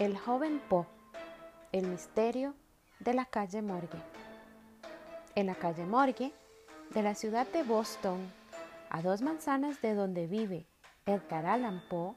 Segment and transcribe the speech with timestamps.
[0.00, 0.86] El joven Poe,
[1.72, 2.54] el misterio
[3.00, 4.00] de la calle Morgue.
[5.34, 6.32] En la calle Morgue
[6.94, 8.32] de la ciudad de Boston,
[8.88, 10.64] a dos manzanas de donde vive
[11.04, 12.14] Edgar Allan Poe,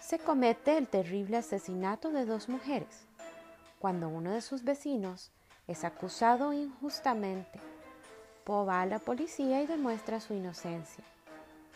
[0.00, 3.06] se comete el terrible asesinato de dos mujeres,
[3.78, 5.30] cuando uno de sus vecinos
[5.66, 7.60] es acusado injustamente.
[8.44, 11.04] Poe va a la policía y demuestra su inocencia.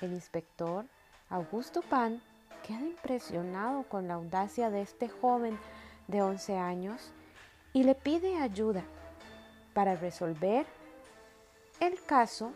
[0.00, 0.86] El inspector
[1.28, 2.22] Augusto Pan
[2.62, 5.58] queda impresionado con la audacia de este joven
[6.08, 7.12] de 11 años
[7.72, 8.84] y le pide ayuda
[9.74, 10.66] para resolver
[11.80, 12.52] el caso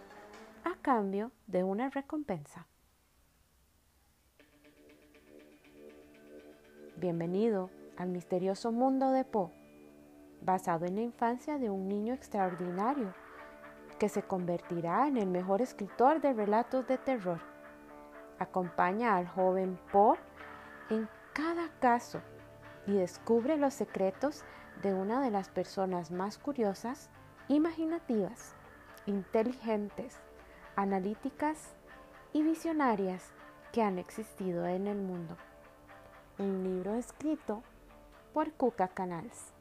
[0.65, 2.66] a cambio de una recompensa.
[6.96, 9.51] Bienvenido al misterioso mundo de Poe,
[10.41, 13.13] basado en la infancia de un niño extraordinario
[13.98, 17.55] que se convertirá en el mejor escritor de relatos de terror.
[18.38, 20.18] Acompaña al joven Poe
[20.90, 22.20] en cada caso
[22.87, 24.45] y descubre los secretos
[24.82, 27.10] de una de las personas más curiosas,
[27.48, 28.54] imaginativas,
[29.07, 30.18] inteligentes,
[30.76, 31.74] analíticas
[32.32, 33.32] y visionarias
[33.73, 35.37] que han existido en el mundo.
[36.38, 37.62] Un libro escrito
[38.34, 39.55] por Cuca Canals.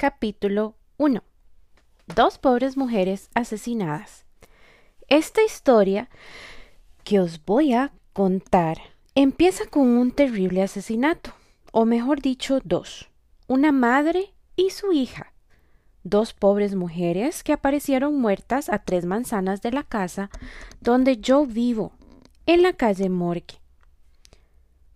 [0.00, 1.24] Capítulo 1.
[2.06, 4.26] Dos pobres mujeres asesinadas.
[5.08, 6.08] Esta historia
[7.02, 8.78] que os voy a contar
[9.16, 11.32] empieza con un terrible asesinato,
[11.72, 13.08] o mejor dicho, dos.
[13.48, 15.32] Una madre y su hija.
[16.04, 20.30] Dos pobres mujeres que aparecieron muertas a tres manzanas de la casa
[20.80, 21.90] donde yo vivo,
[22.46, 23.60] en la calle Morgue.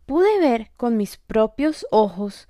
[0.07, 2.49] Pude ver con mis propios ojos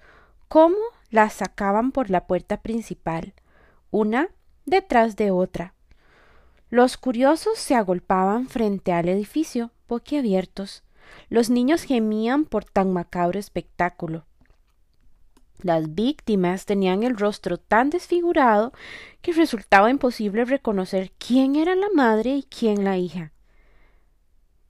[0.49, 0.77] cómo
[1.13, 3.35] las sacaban por la puerta principal,
[3.91, 4.31] una
[4.65, 5.75] detrás de otra.
[6.71, 10.83] Los curiosos se agolpaban frente al edificio, boquiabiertos.
[11.29, 14.25] Los niños gemían por tan macabro espectáculo.
[15.61, 18.73] Las víctimas tenían el rostro tan desfigurado
[19.21, 23.33] que resultaba imposible reconocer quién era la madre y quién la hija.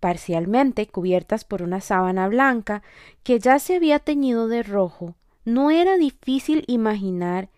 [0.00, 2.82] Parcialmente cubiertas por una sábana blanca
[3.22, 5.14] que ya se había teñido de rojo,
[5.44, 7.48] no era difícil imaginar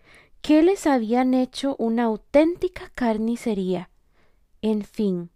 [0.40, 3.88] que les habían hecho una auténtica carnicería.
[4.62, 5.30] En fin,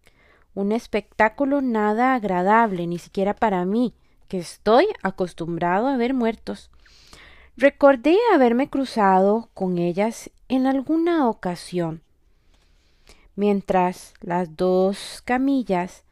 [0.54, 3.94] un espectáculo nada agradable, ni siquiera para mí,
[4.28, 6.70] que estoy acostumbrado a ver muertos.
[7.56, 12.02] Recordé haberme cruzado con ellas en alguna ocasión.
[13.34, 16.04] Mientras las dos camillas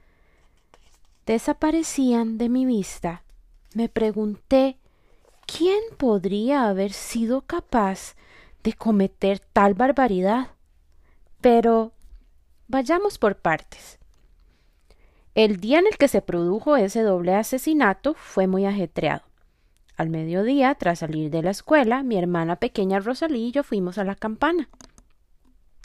[1.26, 3.22] desaparecían de mi vista,
[3.74, 4.78] me pregunté
[5.46, 8.16] ¿Quién podría haber sido capaz
[8.64, 10.48] de cometer tal barbaridad?
[11.40, 11.92] Pero
[12.66, 13.98] vayamos por partes.
[15.34, 19.22] El día en el que se produjo ese doble asesinato fue muy ajetreado.
[19.96, 24.04] Al mediodía, tras salir de la escuela, mi hermana pequeña Rosalí y yo fuimos a
[24.04, 24.68] la campana,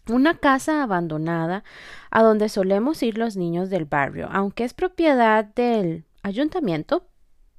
[0.09, 1.63] una casa abandonada
[2.09, 7.05] a donde solemos ir los niños del barrio, aunque es propiedad del ayuntamiento,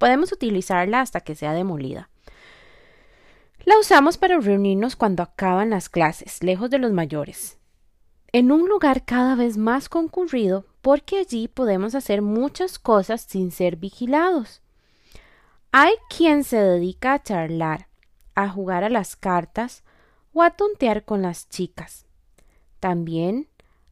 [0.03, 2.11] Podemos utilizarla hasta que sea demolida.
[3.65, 7.61] La usamos para reunirnos cuando acaban las clases, lejos de los mayores.
[8.33, 13.77] En un lugar cada vez más concurrido, porque allí podemos hacer muchas cosas sin ser
[13.77, 14.61] vigilados.
[15.71, 17.87] Hay quien se dedica a charlar,
[18.35, 19.85] a jugar a las cartas
[20.33, 22.07] o a tontear con las chicas.
[22.81, 23.47] También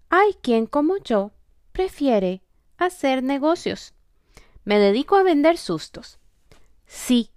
[0.09, 1.31] hay quien, como yo,
[1.71, 2.43] prefiere
[2.79, 3.95] hacer negocios.
[4.71, 6.21] Me dedico a vender sustos.
[6.87, 7.33] Sí,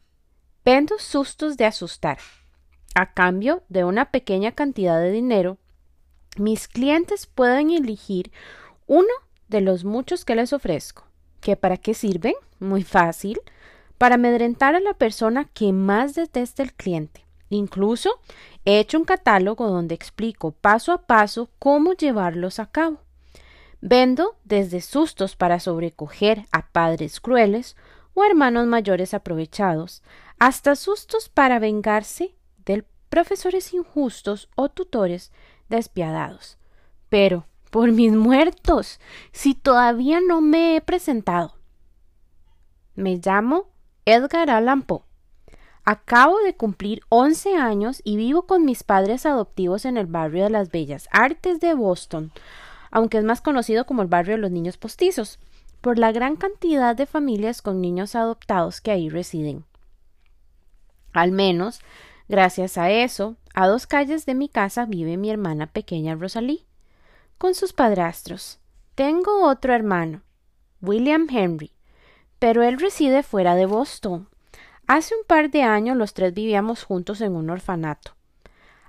[0.63, 2.19] vendo sustos de asustar.
[2.93, 5.57] A cambio de una pequeña cantidad de dinero,
[6.37, 8.31] mis clientes pueden elegir
[8.85, 9.09] uno
[9.47, 11.07] de los muchos que les ofrezco.
[11.41, 12.35] ¿Qué para qué sirven?
[12.59, 13.41] Muy fácil.
[13.97, 17.25] Para amedrentar a la persona que más detesta el cliente.
[17.49, 18.19] Incluso
[18.63, 23.02] he hecho un catálogo donde explico paso a paso cómo llevarlos a cabo.
[23.85, 27.75] Vendo desde sustos para sobrecoger a padres crueles
[28.13, 30.03] o hermanos mayores aprovechados,
[30.39, 32.33] hasta sustos para vengarse
[32.63, 35.33] de profesores injustos o tutores
[35.67, 36.57] despiadados.
[37.09, 39.01] Pero, por mis muertos,
[39.33, 41.57] si todavía no me he presentado.
[42.95, 43.67] Me llamo
[44.05, 45.01] Edgar Allan Poe.
[45.83, 50.51] Acabo de cumplir once años y vivo con mis padres adoptivos en el barrio de
[50.51, 52.31] las Bellas Artes de Boston,
[52.93, 55.39] aunque es más conocido como el barrio de los niños postizos,
[55.81, 59.65] por la gran cantidad de familias con niños adoptados que ahí residen.
[61.11, 61.81] Al menos
[62.29, 66.65] Gracias a eso, a dos calles de mi casa vive mi hermana pequeña Rosalie,
[67.37, 68.59] con sus padrastros.
[68.95, 70.21] Tengo otro hermano,
[70.81, 71.71] William Henry,
[72.39, 74.29] pero él reside fuera de Boston.
[74.87, 78.15] Hace un par de años los tres vivíamos juntos en un orfanato,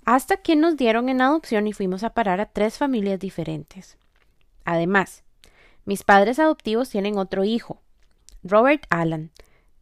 [0.05, 3.97] hasta que nos dieron en adopción y fuimos a parar a tres familias diferentes.
[4.65, 5.25] Además,
[5.85, 7.81] mis padres adoptivos tienen otro hijo,
[8.43, 9.31] Robert Allen,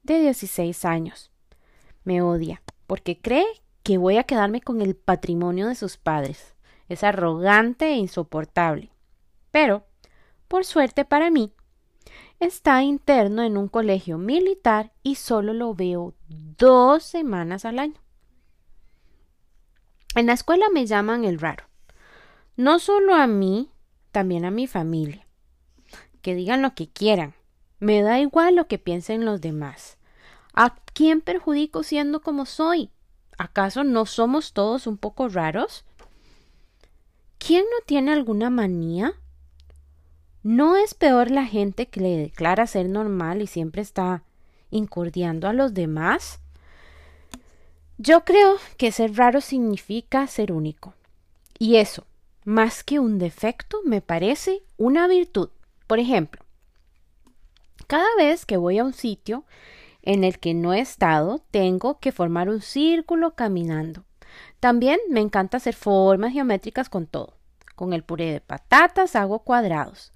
[0.03, 1.31] de 16 años.
[2.05, 3.47] Me odia, porque cree
[3.83, 6.55] que voy a quedarme con el patrimonio de sus padres.
[6.89, 8.91] Es arrogante e insoportable.
[9.51, 9.85] Pero,
[10.49, 11.53] por suerte para mí,
[12.41, 18.01] está interno en un colegio militar y solo lo veo dos semanas al año.
[20.15, 21.65] En la escuela me llaman el raro.
[22.57, 23.71] No solo a mí,
[24.11, 25.27] también a mi familia.
[26.21, 27.35] Que digan lo que quieran.
[27.81, 29.97] Me da igual lo que piensen los demás.
[30.55, 32.91] ¿A quién perjudico siendo como soy?
[33.39, 35.85] ¿Acaso no somos todos un poco raros?
[37.39, 39.15] ¿Quién no tiene alguna manía?
[40.43, 44.25] ¿No es peor la gente que le declara ser normal y siempre está
[44.71, 46.42] incordiando a los demás?
[47.99, 50.95] Yo creo que ser raro significa ser único.
[51.59, 52.07] Y eso,
[52.45, 55.51] más que un defecto, me parece una virtud.
[55.87, 56.43] Por ejemplo,
[57.87, 59.45] cada vez que voy a un sitio
[60.03, 64.05] en el que no he estado, tengo que formar un círculo caminando.
[64.59, 67.37] También me encanta hacer formas geométricas con todo.
[67.77, 70.13] Con el puré de patatas hago cuadrados.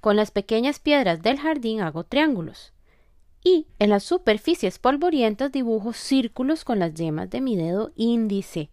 [0.00, 2.71] Con las pequeñas piedras del jardín hago triángulos.
[3.44, 8.70] Y en las superficies polvorientas dibujo círculos con las yemas de mi dedo índice.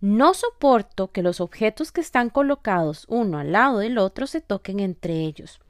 [0.00, 4.78] No soporto que los objetos que están colocados uno al lado del otro se toquen
[4.78, 5.60] entre ellos,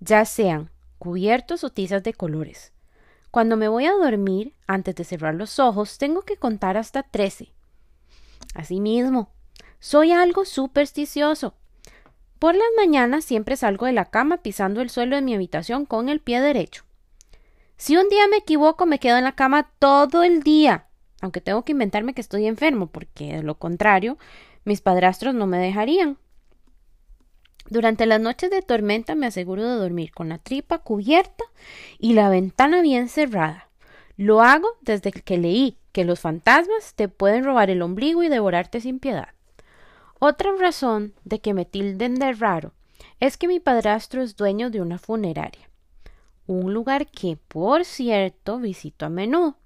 [0.00, 2.72] ya sean cubiertos o tizas de colores.
[3.30, 7.52] Cuando me voy a dormir, antes de cerrar los ojos, tengo que contar hasta trece.
[8.54, 9.30] Asimismo,
[9.80, 11.54] soy algo supersticioso.
[12.38, 16.08] Por las mañanas siempre salgo de la cama pisando el suelo de mi habitación con
[16.08, 16.84] el pie derecho.
[17.84, 20.86] Si un día me equivoco, me quedo en la cama todo el día,
[21.20, 24.16] aunque tengo que inventarme que estoy enfermo, porque de lo contrario,
[24.64, 26.16] mis padrastros no me dejarían.
[27.68, 31.44] Durante las noches de tormenta me aseguro de dormir con la tripa cubierta
[31.98, 33.68] y la ventana bien cerrada.
[34.16, 38.80] Lo hago desde que leí que los fantasmas te pueden robar el ombligo y devorarte
[38.80, 39.28] sin piedad.
[40.18, 42.72] Otra razón de que me tilden de raro
[43.20, 45.68] es que mi padrastro es dueño de una funeraria,
[46.46, 49.56] un lugar que, por cierto, visito a menudo.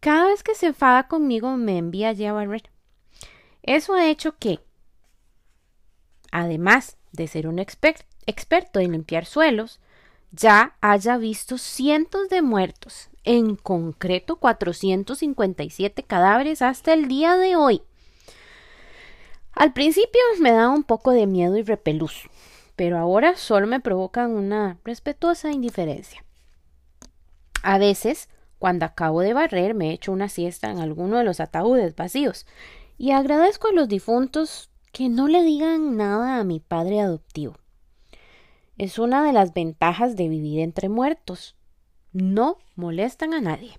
[0.00, 2.70] Cada vez que se enfada conmigo me envía allí a barrer.
[3.62, 4.60] Eso ha hecho que,
[6.30, 9.80] además de ser un experto en limpiar suelos,
[10.30, 17.82] ya haya visto cientos de muertos, en concreto 457 cadáveres hasta el día de hoy.
[19.52, 22.28] Al principio me daba un poco de miedo y repelús,
[22.76, 26.24] pero ahora solo me provocan una respetuosa indiferencia.
[27.62, 28.28] A veces,
[28.58, 32.46] cuando acabo de barrer, me echo una siesta en alguno de los ataúdes vacíos
[32.98, 37.56] y agradezco a los difuntos que no le digan nada a mi padre adoptivo.
[38.76, 41.56] Es una de las ventajas de vivir entre muertos.
[42.12, 43.78] No molestan a nadie.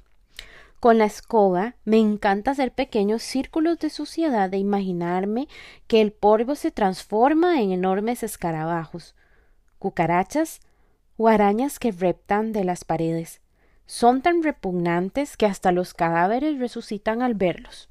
[0.79, 5.48] Con la escoba me encanta hacer pequeños círculos de suciedad e imaginarme
[5.88, 9.15] que el polvo se transforma en enormes escarabajos,
[9.79, 10.60] cucarachas
[11.17, 13.41] o arañas que reptan de las paredes.
[13.86, 17.89] Son tan repugnantes que hasta los cadáveres resucitan al verlos.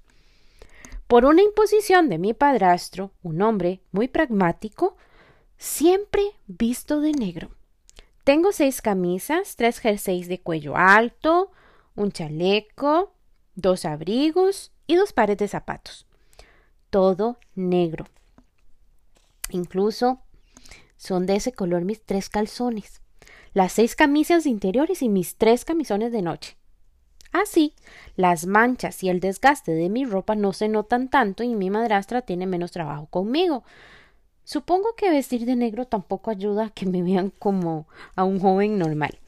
[1.07, 4.97] Por una imposición de mi padrastro, un hombre muy pragmático,
[5.59, 7.51] siempre visto de negro.
[8.25, 11.53] Tengo seis camisas, tres jerseys de cuello alto,
[11.97, 13.13] un chaleco,
[13.55, 16.07] dos abrigos y dos pares de zapatos.
[16.91, 18.07] Todo negro.
[19.51, 20.21] Incluso
[20.97, 23.01] son de ese color mis tres calzones,
[23.53, 26.57] las seis camisas interiores y mis tres camisones de noche.
[27.33, 27.75] Así,
[28.17, 32.23] las manchas y el desgaste de mi ropa no se notan tanto y mi madrastra
[32.23, 33.65] tiene menos trabajo conmigo.
[34.45, 38.79] Supongo que vestir de negro tampoco ayuda a que me vean como a un joven
[38.79, 39.19] normal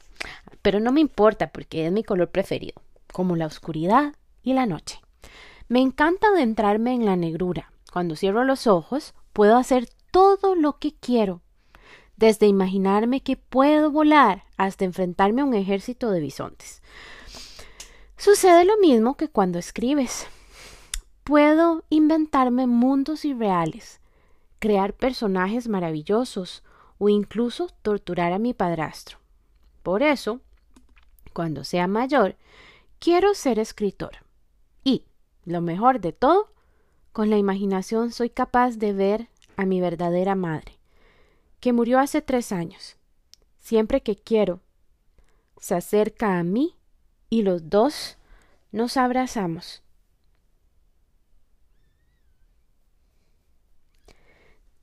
[0.63, 2.81] pero no me importa porque es mi color preferido,
[3.13, 5.01] como la oscuridad y la noche.
[5.69, 7.73] Me encanta adentrarme en la negrura.
[7.93, 11.43] Cuando cierro los ojos, puedo hacer todo lo que quiero,
[12.17, 16.83] desde imaginarme que puedo volar hasta enfrentarme a un ejército de bisontes.
[18.17, 20.27] Sucede lo mismo que cuando escribes.
[21.25, 24.01] Puedo inventarme mundos irreales,
[24.59, 26.63] crear personajes maravillosos
[26.99, 29.19] o incluso torturar a mi padrastro.
[29.87, 30.41] Por eso,
[31.33, 32.35] cuando sea mayor,
[32.99, 34.17] quiero ser escritor.
[34.83, 35.05] Y,
[35.45, 36.51] lo mejor de todo,
[37.13, 40.81] con la imaginación soy capaz de ver a mi verdadera madre,
[41.61, 42.97] que murió hace tres años.
[43.61, 44.59] Siempre que quiero,
[45.61, 46.75] se acerca a mí
[47.31, 48.19] y los dos
[48.73, 49.85] nos abrazamos.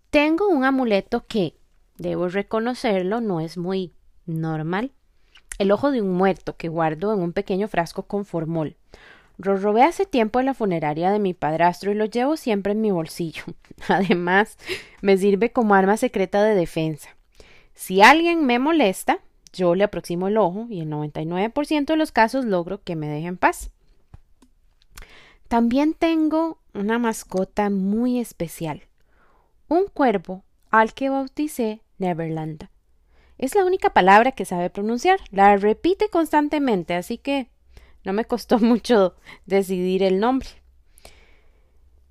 [0.10, 1.58] Tengo un amuleto que,
[1.98, 3.92] debo reconocerlo, no es muy
[4.26, 4.92] normal.
[5.60, 8.76] El ojo de un muerto que guardo en un pequeño frasco con formol.
[9.38, 12.82] Lo robé hace tiempo en la funeraria de mi padrastro y lo llevo siempre en
[12.82, 13.44] mi bolsillo.
[13.88, 14.58] Además,
[15.02, 17.10] me sirve como arma secreta de defensa.
[17.74, 19.20] Si alguien me molesta,
[19.52, 23.28] yo le aproximo el ojo y en 99% de los casos logro que me deje
[23.28, 23.72] en paz.
[25.48, 28.84] También tengo una mascota muy especial
[29.74, 32.70] un cuervo al que bauticé Neverland.
[33.44, 35.20] Es la única palabra que sabe pronunciar.
[35.30, 37.50] La repite constantemente, así que
[38.06, 40.48] no me costó mucho decidir el nombre.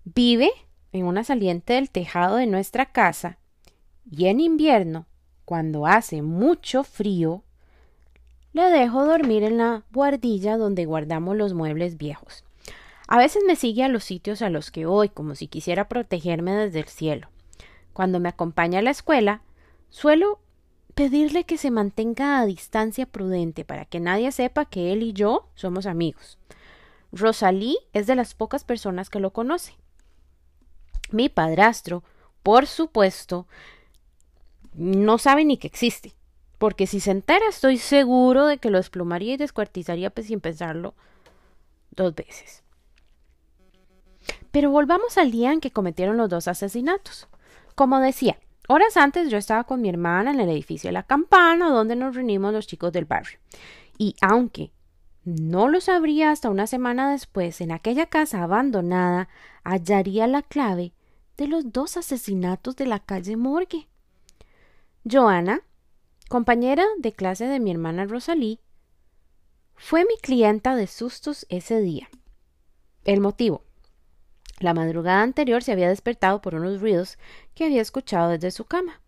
[0.05, 0.51] Vive
[0.93, 3.39] en una saliente del tejado de nuestra casa
[4.05, 5.07] y en invierno,
[5.47, 7.45] cuando hace mucho frío,
[8.53, 12.45] le dejo dormir en la guardilla donde guardamos los muebles viejos.
[13.09, 16.53] A veces me sigue a los sitios a los que voy, como si quisiera protegerme
[16.53, 17.31] desde el cielo.
[17.95, 19.41] Cuando me acompaña a la escuela,
[19.89, 20.39] suelo
[20.95, 25.49] pedirle que se mantenga a distancia prudente para que nadie sepa que él y yo
[25.55, 26.39] somos amigos.
[27.13, 29.75] Rosalí es de las pocas personas que lo conoce.
[31.11, 32.03] Mi padrastro,
[32.43, 33.47] por supuesto,
[34.75, 36.15] no sabe ni que existe,
[36.59, 40.95] porque si se entera estoy seguro de que lo desplumaría y descuartizaría pues, sin pensarlo
[41.91, 42.63] dos veces.
[44.51, 47.29] Pero volvamos al día en que cometieron los dos asesinatos.
[47.75, 48.39] Como decía,
[48.69, 52.15] horas antes yo estaba con mi hermana en el edificio de la campana donde nos
[52.15, 53.39] reunimos los chicos del barrio.
[53.99, 54.73] Y aunque
[55.25, 59.29] no lo sabría hasta una semana después, en aquella casa abandonada
[59.65, 60.93] hallaría la clave
[61.37, 63.89] de los dos asesinatos de la calle Morgue.
[65.11, 65.63] Joana,
[66.29, 68.61] compañera de clase de mi hermana Rosalí,
[69.75, 72.09] fue mi clienta de sustos ese día.
[73.05, 73.65] El motivo
[74.59, 77.19] la madrugada anterior se había despertado por unos ruidos
[77.55, 79.01] que había escuchado desde su cama.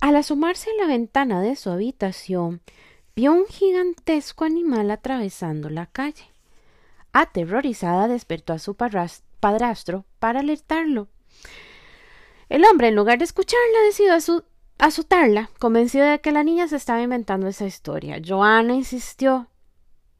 [0.00, 2.62] Al asomarse en la ventana de su habitación,
[3.14, 6.30] vio un gigantesco animal atravesando la calle.
[7.12, 11.08] Aterrorizada despertó a su padrastro para alertarlo.
[12.48, 14.14] El hombre, en lugar de escucharla, decidió
[14.78, 18.20] azotarla, convencido de que la niña se estaba inventando esa historia.
[18.26, 19.48] Joana insistió.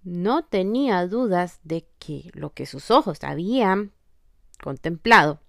[0.03, 3.93] No tenía dudas de que lo que sus ojos habían
[4.61, 5.41] contemplado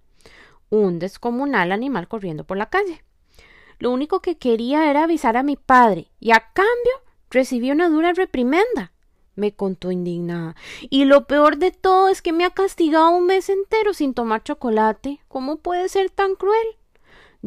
[0.70, 3.04] un descomunal animal corriendo por la calle.
[3.78, 6.92] Lo único que quería era avisar a mi padre, y a cambio
[7.30, 8.92] recibí una dura reprimenda,
[9.34, 10.56] me contó indignada.
[10.80, 14.42] Y lo peor de todo es que me ha castigado un mes entero sin tomar
[14.42, 15.20] chocolate.
[15.28, 16.66] ¿Cómo puede ser tan cruel?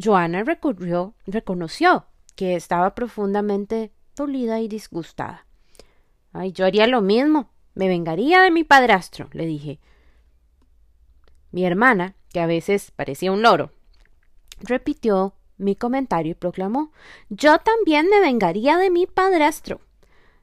[0.01, 2.05] Joana recurrió, reconoció
[2.35, 5.45] que estaba profundamente dolida y disgustada.
[6.33, 7.49] Ay, yo haría lo mismo.
[7.75, 9.79] Me vengaría de mi padrastro, le dije.
[11.55, 13.71] Mi hermana, que a veces parecía un loro,
[14.59, 16.91] repitió mi comentario y proclamó
[17.29, 19.79] Yo también me vengaría de mi padrastro.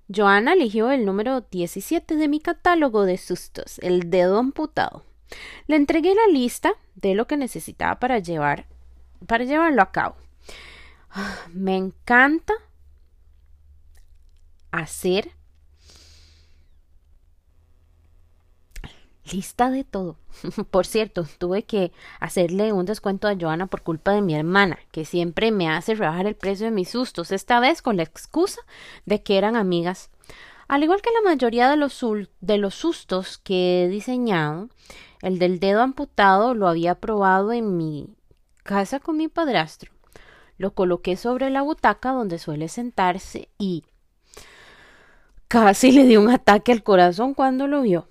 [0.09, 5.05] Joana eligió el número 17 de mi catálogo de sustos, el dedo amputado.
[5.67, 8.65] Le entregué la lista de lo que necesitaba para llevar
[9.27, 10.17] para llevarlo a cabo.
[11.53, 12.55] Me encanta
[14.71, 15.31] hacer
[19.31, 20.17] lista de todo.
[20.71, 25.05] Por cierto, tuve que hacerle un descuento a Joana por culpa de mi hermana, que
[25.05, 28.61] siempre me hace rebajar el precio de mis sustos, esta vez con la excusa
[29.07, 30.11] de que eran amigas.
[30.69, 32.05] Al igual que la mayoría de los,
[32.41, 34.69] de los sustos que he diseñado,
[35.21, 38.09] el del dedo amputado lo había probado en mi
[38.63, 39.93] casa con mi padrastro.
[40.57, 43.85] Lo coloqué sobre la butaca donde suele sentarse y
[45.49, 48.07] casi le dio un ataque al corazón cuando lo vio.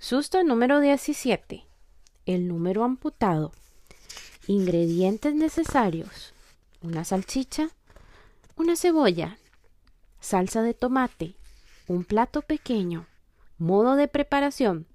[0.00, 1.66] Susto número 17.
[2.24, 3.50] El número amputado.
[4.46, 6.32] Ingredientes necesarios.
[6.80, 7.70] Una salchicha,
[8.54, 9.38] una cebolla,
[10.20, 11.34] salsa de tomate,
[11.88, 13.06] un plato pequeño.
[13.58, 14.86] Modo de preparación.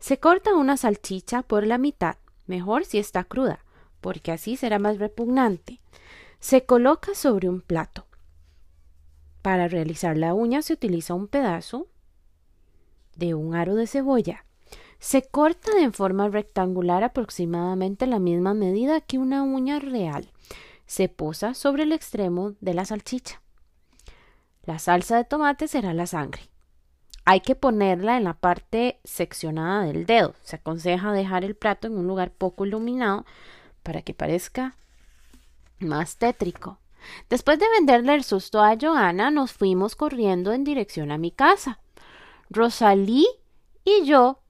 [0.00, 3.62] Se corta una salchicha por la mitad, mejor si está cruda,
[4.00, 5.78] porque así será más repugnante.
[6.40, 8.06] Se coloca sobre un plato.
[9.42, 11.86] Para realizar la uña se utiliza un pedazo
[13.18, 14.46] de un aro de cebolla.
[14.98, 20.32] Se corta en forma rectangular aproximadamente la misma medida que una uña real.
[20.86, 23.42] Se posa sobre el extremo de la salchicha.
[24.64, 26.42] La salsa de tomate será la sangre.
[27.24, 30.34] hay que ponerla en la parte seccionada del dedo.
[30.42, 33.26] Se aconseja dejar el plato en un lugar poco iluminado
[33.82, 34.76] para que parezca
[35.78, 36.78] más tétrico.
[37.28, 41.80] Después de venderle el susto a Joana, nos fuimos corriendo en dirección a mi casa.
[42.50, 43.26] Rosalí
[43.84, 44.40] y yo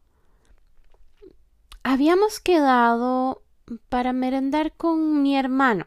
[1.83, 3.43] habíamos quedado
[3.88, 5.87] para merendar con mi hermano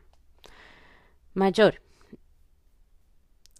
[1.34, 1.82] mayor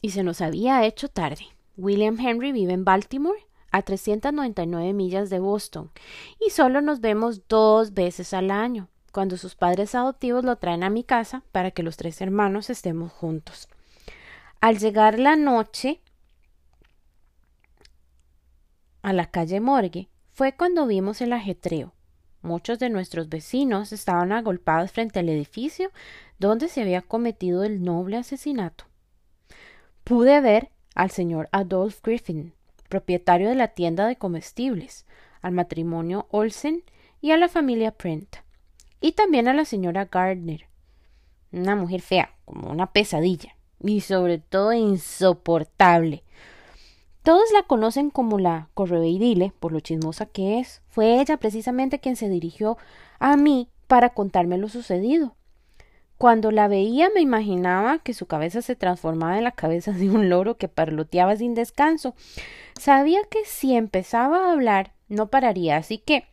[0.02, 1.48] y se nos había hecho tarde.
[1.78, 5.92] William Henry vive en Baltimore, a 399 millas de Boston,
[6.46, 10.90] y solo nos vemos dos veces al año, cuando sus padres adoptivos lo traen a
[10.90, 13.70] mi casa para que los tres hermanos estemos juntos.
[14.60, 16.02] Al llegar la noche
[19.02, 21.94] a la calle Morgue, fue cuando vimos el ajetreo.
[22.42, 25.92] Muchos de nuestros vecinos estaban agolpados frente al edificio
[26.40, 28.86] donde se había cometido el noble asesinato.
[30.04, 32.54] Pude ver al señor Adolf Griffin,
[32.90, 35.06] propietario de la tienda de comestibles,
[35.42, 36.84] al matrimonio Olsen
[37.22, 38.38] y a la familia Print,
[39.00, 40.68] y también a la señora Gardner,
[41.52, 46.24] una mujer fea, como una pesadilla, y sobre todo insoportable.
[47.24, 50.82] Todos la conocen como la correveidile por lo chismosa que es.
[50.88, 52.78] Fue ella precisamente quien se dirigió
[53.20, 55.36] a mí para contarme lo sucedido.
[56.18, 60.30] Cuando la veía me imaginaba que su cabeza se transformaba en la cabeza de un
[60.30, 62.16] loro que parloteaba sin descanso.
[62.80, 66.26] Sabía que si empezaba a hablar no pararía, así que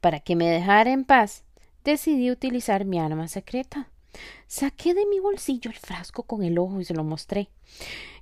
[0.00, 1.44] para que me dejara en paz,
[1.84, 3.88] decidí utilizar mi arma secreta.
[4.46, 7.50] Saqué de mi bolsillo el frasco con el ojo y se lo mostré.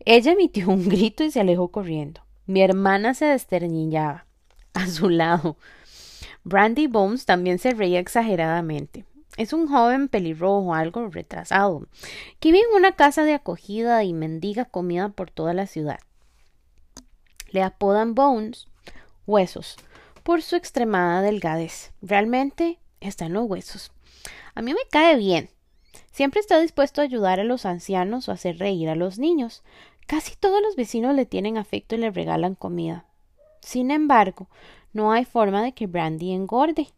[0.05, 2.23] Ella emitió un grito y se alejó corriendo.
[2.47, 4.27] Mi hermana se desternillaba.
[4.75, 5.57] A su lado.
[6.45, 9.05] Brandy Bones también se reía exageradamente.
[9.37, 11.87] Es un joven pelirrojo, algo retrasado,
[12.41, 15.99] que vive en una casa de acogida y mendiga comida por toda la ciudad.
[17.51, 18.67] Le apodan Bones,
[19.27, 19.77] huesos,
[20.23, 21.93] por su extremada delgadez.
[22.01, 23.93] Realmente está en los huesos.
[24.55, 25.51] A mí me cae bien.
[26.17, 29.63] Siempre está dispuesto a ayudar a los ancianos o hacer reír a los niños.
[30.07, 33.05] Casi todos los vecinos le tienen afecto y le regalan comida.
[33.61, 34.49] Sin embargo,
[34.95, 36.89] no hay forma de que Brandy engorde.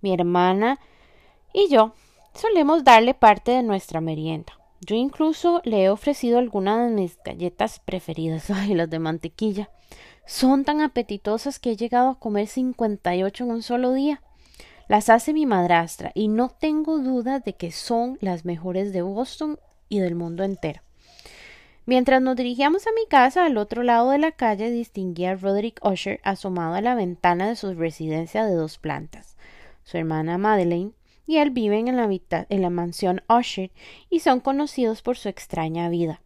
[0.00, 0.80] Mi hermana
[1.52, 1.92] y yo
[2.32, 4.54] solemos darle parte de nuestra merienda.
[4.80, 9.68] Yo incluso le he ofrecido algunas de mis galletas preferidas, ay, las de mantequilla.
[10.24, 14.22] Son tan apetitosas que he llegado a comer cincuenta y ocho en un solo día.
[14.90, 19.56] Las hace mi madrastra y no tengo duda de que son las mejores de Boston
[19.88, 20.82] y del mundo entero.
[21.86, 25.78] Mientras nos dirigíamos a mi casa, al otro lado de la calle distinguí a Roderick
[25.86, 29.36] Usher asomado a la ventana de su residencia de dos plantas.
[29.84, 30.90] Su hermana Madeleine
[31.24, 32.08] y él viven en la,
[32.48, 33.70] en la mansión Usher
[34.10, 36.20] y son conocidos por su extraña vida.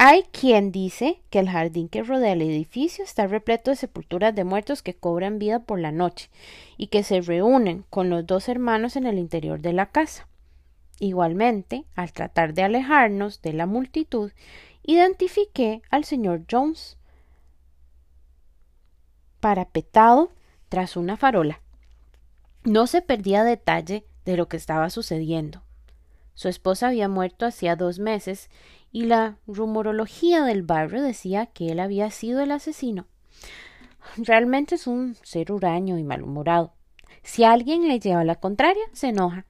[0.00, 4.44] Hay quien dice que el jardín que rodea el edificio está repleto de sepulturas de
[4.44, 6.30] muertos que cobran vida por la noche
[6.76, 10.28] y que se reúnen con los dos hermanos en el interior de la casa.
[11.00, 14.30] Igualmente, al tratar de alejarnos de la multitud,
[14.84, 16.96] identifiqué al señor Jones
[19.40, 20.30] parapetado
[20.68, 21.60] tras una farola.
[22.62, 25.64] No se perdía detalle de lo que estaba sucediendo.
[26.34, 28.48] Su esposa había muerto hacía dos meses
[28.92, 33.06] y la rumorología del barrio decía que él había sido el asesino.
[34.16, 36.72] Realmente es un ser huraño y malhumorado.
[37.22, 39.44] Si alguien le lleva la contraria, se enoja.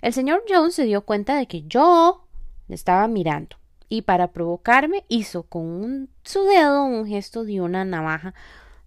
[0.00, 2.26] El señor Jones se dio cuenta de que yo
[2.68, 3.56] le estaba mirando
[3.88, 8.34] y para provocarme hizo con su dedo un gesto de una navaja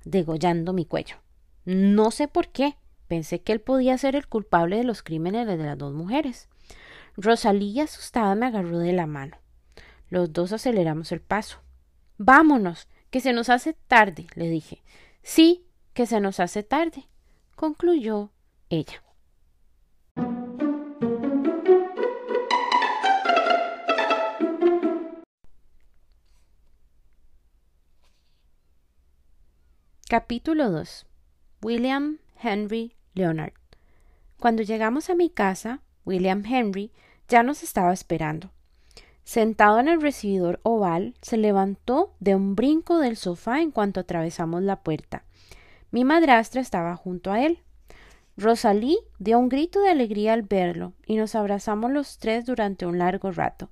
[0.06, 1.18] degollando mi cuello.
[1.66, 2.78] No sé por qué,
[3.10, 6.48] Pensé que él podía ser el culpable de los crímenes de las dos mujeres.
[7.18, 9.36] Rosalía, asustada, me agarró de la mano.
[10.10, 11.62] Los dos aceleramos el paso.
[12.18, 14.84] Vámonos, que se nos hace tarde, le dije.
[15.22, 17.08] Sí, que se nos hace tarde,
[17.56, 18.32] concluyó
[18.70, 19.04] ella.
[30.10, 31.06] Capítulo 2
[31.62, 33.54] William Henry Leonard.
[34.40, 36.92] Cuando llegamos a mi casa, William Henry
[37.28, 38.52] ya nos estaba esperando.
[39.30, 44.64] Sentado en el recibidor oval, se levantó de un brinco del sofá en cuanto atravesamos
[44.64, 45.24] la puerta.
[45.92, 47.60] Mi madrastra estaba junto a él.
[48.38, 52.98] Rosalí dio un grito de alegría al verlo y nos abrazamos los tres durante un
[52.98, 53.70] largo rato.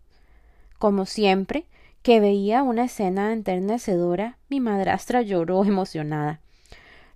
[0.77, 1.65] Como siempre,
[2.03, 6.39] que veía una escena enternecedora, mi madrastra lloró emocionada.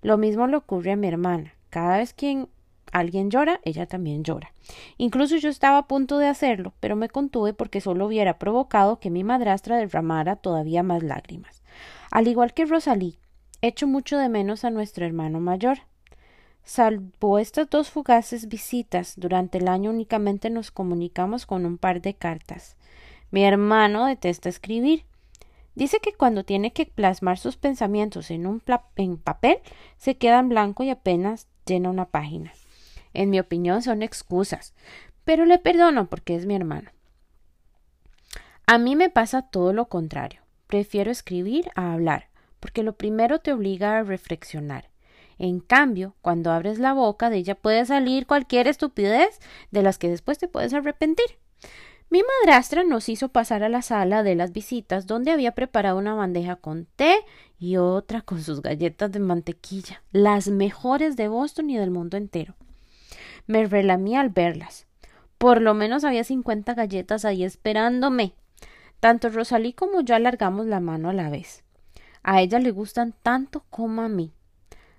[0.01, 1.53] Lo mismo le ocurre a mi hermana.
[1.69, 2.47] Cada vez que
[2.91, 4.53] alguien llora, ella también llora.
[4.97, 9.09] Incluso yo estaba a punto de hacerlo, pero me contuve porque solo hubiera provocado que
[9.09, 11.61] mi madrastra derramara todavía más lágrimas.
[12.11, 13.17] Al igual que Rosalí,
[13.61, 15.79] echo mucho de menos a nuestro hermano mayor.
[16.63, 22.13] Salvo estas dos fugaces visitas, durante el año únicamente nos comunicamos con un par de
[22.13, 22.75] cartas.
[23.31, 25.05] Mi hermano detesta escribir.
[25.73, 28.61] Dice que cuando tiene que plasmar sus pensamientos en un
[28.97, 29.59] en papel,
[29.97, 32.51] se queda en blanco y apenas llena una página.
[33.13, 34.73] En mi opinión son excusas,
[35.23, 36.91] pero le perdono porque es mi hermano.
[38.65, 40.41] A mí me pasa todo lo contrario.
[40.67, 44.89] Prefiero escribir a hablar, porque lo primero te obliga a reflexionar.
[45.37, 49.39] En cambio, cuando abres la boca de ella puede salir cualquier estupidez
[49.71, 51.25] de las que después te puedes arrepentir.
[52.11, 56.13] Mi madrastra nos hizo pasar a la sala de las visitas donde había preparado una
[56.13, 57.15] bandeja con té
[57.57, 62.55] y otra con sus galletas de mantequilla, las mejores de Boston y del mundo entero.
[63.47, 64.87] Me relamí al verlas.
[65.37, 68.33] Por lo menos había cincuenta galletas ahí esperándome.
[68.99, 71.63] Tanto Rosalí como yo alargamos la mano a la vez.
[72.23, 74.31] A ella le gustan tanto como a mí.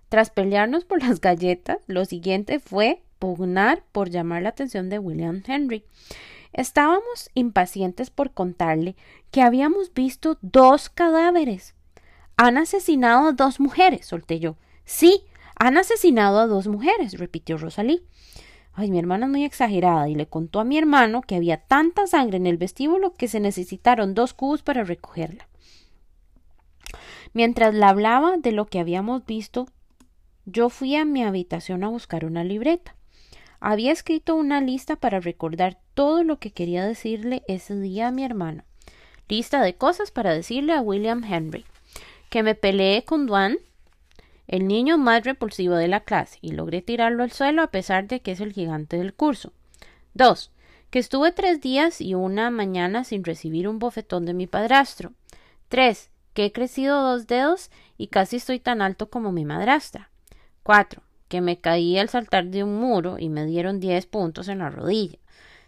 [0.09, 5.43] Tras pelearnos por las galletas, lo siguiente fue pugnar por llamar la atención de William
[5.47, 5.85] Henry.
[6.53, 8.97] Estábamos impacientes por contarle
[9.31, 11.75] que habíamos visto dos cadáveres.
[12.37, 14.57] Han asesinado a dos mujeres, solté yo.
[14.85, 15.25] Sí,
[15.55, 18.05] han asesinado a dos mujeres, repitió Rosalí.
[18.75, 22.07] Ay, mi hermana es muy exagerada y le contó a mi hermano que había tanta
[22.07, 25.47] sangre en el vestíbulo que se necesitaron dos cubos para recogerla.
[27.35, 29.67] Mientras la hablaba de lo que habíamos visto,
[30.45, 32.95] yo fui a mi habitación a buscar una libreta.
[33.61, 38.25] Había escrito una lista para recordar todo lo que quería decirle ese día a mi
[38.25, 38.65] hermano.
[39.29, 41.65] Lista de cosas para decirle a William Henry.
[42.29, 43.59] Que me peleé con Duane,
[44.49, 48.21] el niño más repulsivo de la clase, y logré tirarlo al suelo a pesar de
[48.21, 49.53] que es el gigante del curso.
[50.15, 50.51] 2.
[50.91, 55.13] Que estuve tres días y una mañana sin recibir un bofetón de mi padrastro.
[55.69, 56.11] 3.
[56.35, 60.11] Que he crecido dos dedos y casi estoy tan alto como mi madrastra.
[60.63, 61.03] 4
[61.33, 64.69] que me caí al saltar de un muro y me dieron diez puntos en la
[64.69, 65.19] rodilla.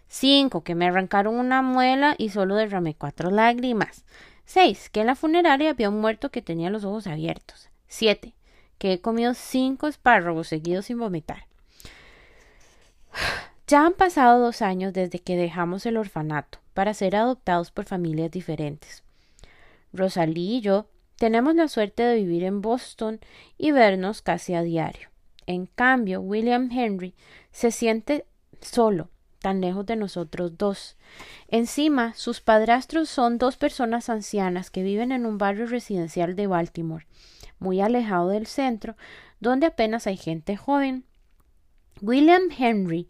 [0.08, 4.04] Cinco, que me arrancaron una muela y solo derramé cuatro lágrimas.
[4.44, 7.70] Seis, que en la funeraria había un muerto que tenía los ojos abiertos.
[7.88, 8.34] Siete,
[8.92, 11.46] he comido cinco espárragos seguidos sin vomitar.
[13.66, 18.30] Ya han pasado dos años desde que dejamos el orfanato para ser adoptados por familias
[18.30, 19.02] diferentes.
[19.94, 23.20] Rosalí y yo tenemos la suerte de vivir en Boston
[23.56, 25.08] y vernos casi a diario.
[25.46, 27.14] En cambio, William Henry
[27.52, 28.26] se siente
[28.60, 30.96] solo, tan lejos de nosotros dos.
[31.48, 37.06] Encima, sus padrastros son dos personas ancianas que viven en un barrio residencial de Baltimore,
[37.64, 38.94] muy alejado del centro,
[39.40, 41.04] donde apenas hay gente joven.
[42.02, 43.08] William Henry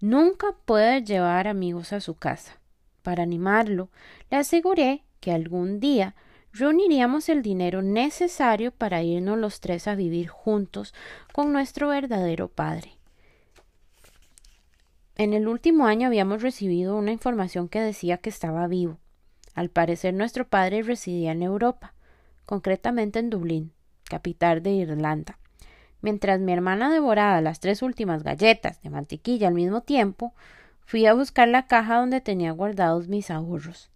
[0.00, 2.60] nunca puede llevar amigos a su casa.
[3.02, 3.90] Para animarlo,
[4.30, 6.14] le aseguré que algún día
[6.52, 10.94] reuniríamos el dinero necesario para irnos los tres a vivir juntos
[11.32, 12.92] con nuestro verdadero padre.
[15.16, 18.98] En el último año habíamos recibido una información que decía que estaba vivo.
[19.54, 21.94] Al parecer nuestro padre residía en Europa,
[22.44, 23.72] concretamente en Dublín,
[24.04, 25.38] capital de Irlanda.
[26.00, 30.34] Mientras mi hermana devoraba las tres últimas galletas de mantequilla al mismo tiempo,
[30.84, 33.90] fui a buscar la caja donde tenía guardados mis ahorros.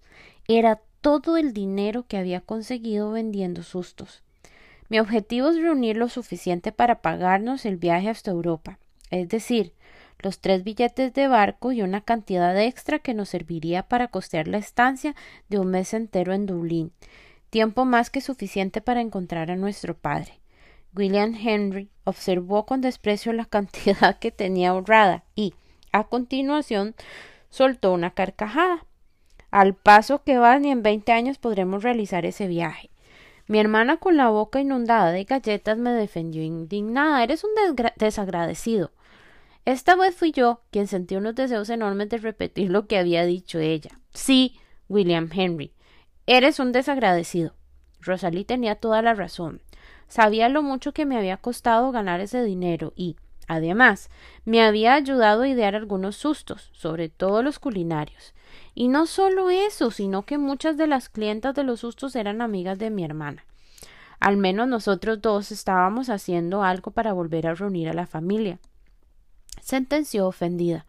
[0.49, 4.23] Era todo el dinero que había conseguido vendiendo sustos.
[4.89, 8.79] Mi objetivo es reunir lo suficiente para pagarnos el viaje hasta Europa,
[9.11, 9.73] es decir,
[10.21, 14.59] los tres billetes de barco y una cantidad extra que nos serviría para costear la
[14.59, 15.15] estancia
[15.49, 16.93] de un mes entero en Dublín,
[17.57, 20.41] tiempo más que suficiente para encontrar a nuestro padre.
[20.95, 25.55] William Henry observó con desprecio la cantidad que tenía ahorrada y,
[25.91, 26.95] a continuación,
[27.49, 28.85] soltó una carcajada.
[29.51, 32.91] Al paso que va, ni en veinte años podremos realizar ese viaje.
[33.47, 37.25] Mi hermana con la boca inundada de galletas me defendió indignada.
[37.25, 37.53] Eres un
[37.97, 38.93] desagradecido.
[39.65, 43.61] Esta vez fui yo quien sentí unos deseos enormes de repetir lo que había dicho
[43.61, 43.99] ella.
[44.13, 45.73] Sí, William Henry,
[46.27, 47.55] eres un desagradecido.
[48.01, 49.63] Rosalie tenía toda la razón.
[50.09, 53.17] Sabía lo mucho que me había costado ganar ese dinero y,
[53.49, 54.11] además,
[54.45, 58.35] me había ayudado a idear algunos sustos, sobre todo los culinarios.
[58.75, 62.79] Y no solo eso, sino que muchas de las clientas de los sustos eran amigas
[62.79, 63.45] de mi hermana.
[64.21, 68.59] Al menos nosotros dos estábamos haciendo algo para volver a reunir a la familia.
[69.61, 70.87] Sentenció ofendida.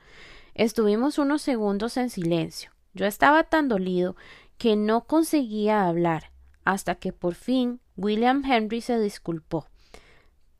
[0.53, 2.71] Estuvimos unos segundos en silencio.
[2.93, 4.15] Yo estaba tan dolido
[4.57, 6.31] que no conseguía hablar,
[6.65, 9.67] hasta que por fin William Henry se disculpó.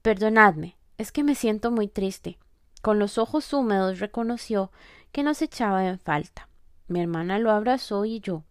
[0.01, 2.37] Perdonadme, es que me siento muy triste.
[2.81, 4.71] Con los ojos húmedos reconoció
[5.11, 6.47] que nos echaba en falta.
[6.87, 8.43] Mi hermana lo abrazó y yo,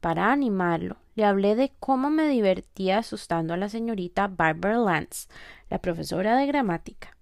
[0.00, 5.28] para animarlo, le hablé de cómo me divertía asustando a la señorita Barbara Lance,
[5.70, 7.16] la profesora de gramática.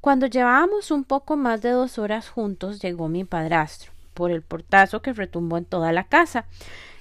[0.00, 5.02] Cuando llevábamos un poco más de dos horas juntos, llegó mi padrastro, por el portazo
[5.02, 6.46] que retumbó en toda la casa.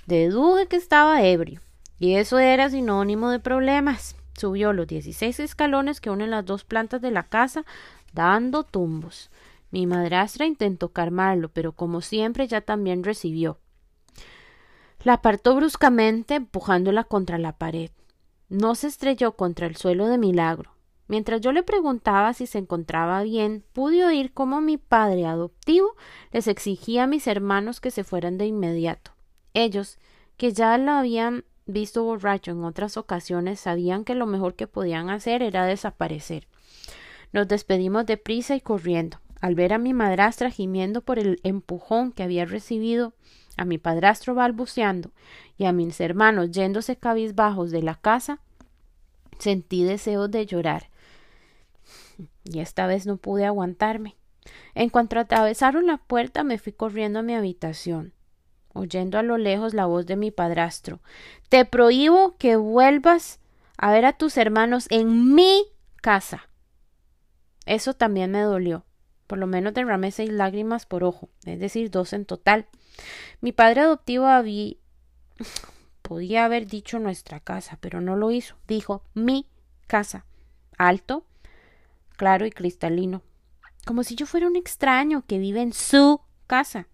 [0.07, 1.61] Deduje que estaba ebrio,
[1.99, 4.15] y eso era sinónimo de problemas.
[4.35, 7.63] Subió los dieciséis escalones que unen las dos plantas de la casa,
[8.11, 9.29] dando tumbos.
[9.69, 13.59] Mi madrastra intentó calmarlo, pero como siempre ya también recibió.
[15.03, 17.91] La apartó bruscamente, empujándola contra la pared.
[18.49, 20.71] No se estrelló contra el suelo de milagro.
[21.11, 25.93] Mientras yo le preguntaba si se encontraba bien, pude oír cómo mi padre adoptivo
[26.31, 29.11] les exigía a mis hermanos que se fueran de inmediato.
[29.53, 29.99] Ellos,
[30.37, 35.09] que ya lo habían visto borracho en otras ocasiones, sabían que lo mejor que podían
[35.09, 36.47] hacer era desaparecer.
[37.33, 39.17] Nos despedimos deprisa y corriendo.
[39.41, 43.15] Al ver a mi madrastra gimiendo por el empujón que había recibido,
[43.57, 45.11] a mi padrastro balbuceando
[45.57, 48.39] y a mis hermanos yéndose cabizbajos de la casa,
[49.39, 50.90] sentí deseos de llorar.
[52.43, 54.15] Y esta vez no pude aguantarme.
[54.73, 58.13] En cuanto atravesaron la puerta me fui corriendo a mi habitación,
[58.73, 60.99] oyendo a lo lejos la voz de mi padrastro.
[61.49, 63.39] Te prohíbo que vuelvas
[63.77, 65.65] a ver a tus hermanos en mi
[66.01, 66.49] casa.
[67.65, 68.85] Eso también me dolió.
[69.27, 72.67] Por lo menos derramé seis lágrimas por ojo, es decir, dos en total.
[73.39, 74.75] Mi padre adoptivo había
[76.01, 78.57] podía haber dicho nuestra casa, pero no lo hizo.
[78.67, 79.47] Dijo mi
[79.87, 80.25] casa.
[80.77, 81.25] Alto,
[82.21, 83.23] claro y cristalino.
[83.83, 86.87] Como si yo fuera un extraño que vive en su casa.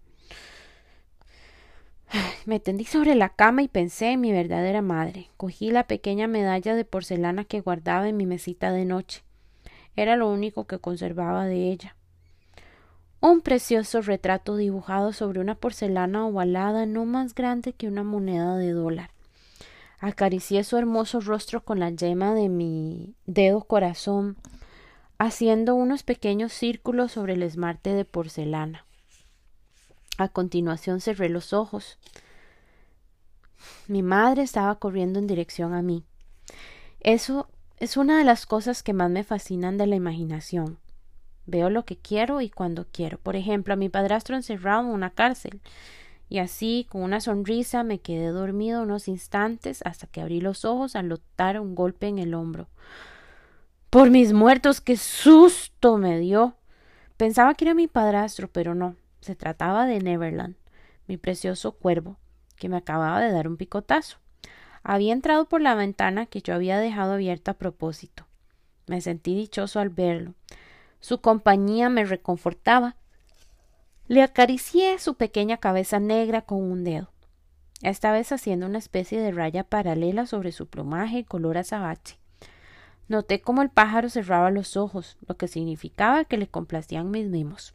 [2.46, 5.28] Me tendí sobre la cama y pensé en mi verdadera madre.
[5.36, 9.22] Cogí la pequeña medalla de porcelana que guardaba en mi mesita de noche.
[9.96, 11.94] Era lo único que conservaba de ella
[13.20, 18.70] un precioso retrato dibujado sobre una porcelana ovalada no más grande que una moneda de
[18.70, 19.10] dólar.
[19.98, 24.36] Acaricié su hermoso rostro con la yema de mi dedo corazón,
[25.18, 28.84] haciendo unos pequeños círculos sobre el esmarte de porcelana.
[30.16, 31.98] A continuación cerré los ojos.
[33.88, 36.04] Mi madre estaba corriendo en dirección a mí.
[37.00, 40.78] Eso es una de las cosas que más me fascinan de la imaginación.
[41.46, 43.18] Veo lo que quiero y cuando quiero.
[43.18, 45.60] Por ejemplo, a mi padrastro encerrado en una cárcel.
[46.28, 50.94] Y así, con una sonrisa, me quedé dormido unos instantes hasta que abrí los ojos
[50.94, 52.68] al notar un golpe en el hombro.
[53.90, 56.54] Por mis muertos, qué susto me dio.
[57.16, 58.96] Pensaba que era mi padrastro, pero no.
[59.20, 60.56] Se trataba de Neverland,
[61.06, 62.18] mi precioso cuervo,
[62.56, 64.18] que me acababa de dar un picotazo.
[64.82, 68.26] Había entrado por la ventana que yo había dejado abierta a propósito.
[68.86, 70.34] Me sentí dichoso al verlo.
[71.00, 72.96] Su compañía me reconfortaba.
[74.06, 77.10] Le acaricié su pequeña cabeza negra con un dedo,
[77.80, 82.18] esta vez haciendo una especie de raya paralela sobre su plumaje color azabache.
[83.08, 87.74] Noté cómo el pájaro cerraba los ojos, lo que significaba que le complacían mis mimos.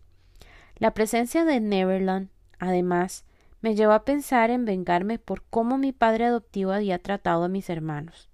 [0.77, 3.25] La presencia de Neverland, además,
[3.61, 7.69] me llevó a pensar en vengarme por cómo mi padre adoptivo había tratado a mis
[7.69, 8.29] hermanos.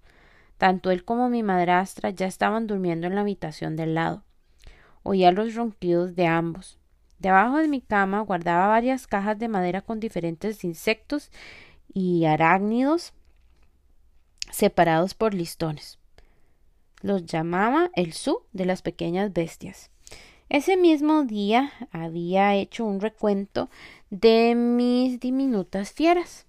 [0.58, 4.24] Tanto él como mi madrastra ya estaban durmiendo en la habitación del lado.
[5.02, 6.78] Oía los ronquidos de ambos.
[7.20, 11.30] Debajo de mi cama guardaba varias cajas de madera con diferentes insectos
[11.94, 13.14] y arácnidos
[14.50, 15.99] separados por listones.
[17.00, 19.90] Los llamaba el su de las pequeñas bestias.
[20.48, 23.70] Ese mismo día había hecho un recuento
[24.10, 26.46] de mis diminutas fieras.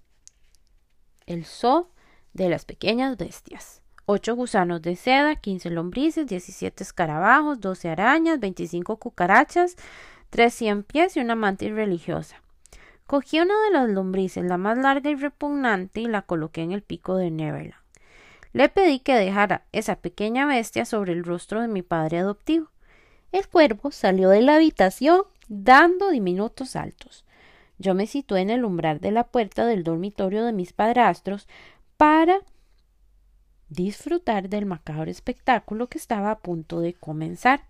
[1.26, 1.90] El so
[2.32, 8.96] de las pequeñas bestias ocho gusanos de seda, quince lombrices, diecisiete escarabajos, doce arañas, veinticinco
[8.96, 9.76] cucarachas,
[10.30, 12.42] tres cien pies y una mantis religiosa.
[13.06, 16.82] Cogí una de las lombrices, la más larga y repugnante, y la coloqué en el
[16.82, 17.81] pico de Neverland.
[18.52, 22.68] Le pedí que dejara esa pequeña bestia sobre el rostro de mi padre adoptivo.
[23.32, 27.24] El cuervo salió de la habitación dando diminutos saltos.
[27.78, 31.48] Yo me situé en el umbral de la puerta del dormitorio de mis padrastros
[31.96, 32.40] para
[33.70, 37.64] disfrutar del macabro espectáculo que estaba a punto de comenzar.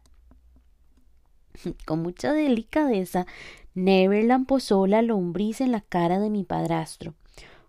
[1.86, 3.26] Con mucha delicadeza,
[3.74, 7.14] Neverland posó la lombriz en la cara de mi padrastro,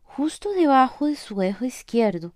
[0.04, 2.34] justo debajo de su ojo izquierdo.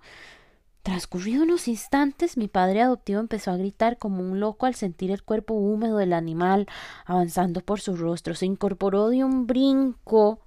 [0.83, 5.23] Transcurridos unos instantes, mi padre adoptivo empezó a gritar como un loco al sentir el
[5.23, 6.67] cuerpo húmedo del animal
[7.05, 8.35] avanzando por su rostro.
[8.35, 10.39] Se incorporó de un brinco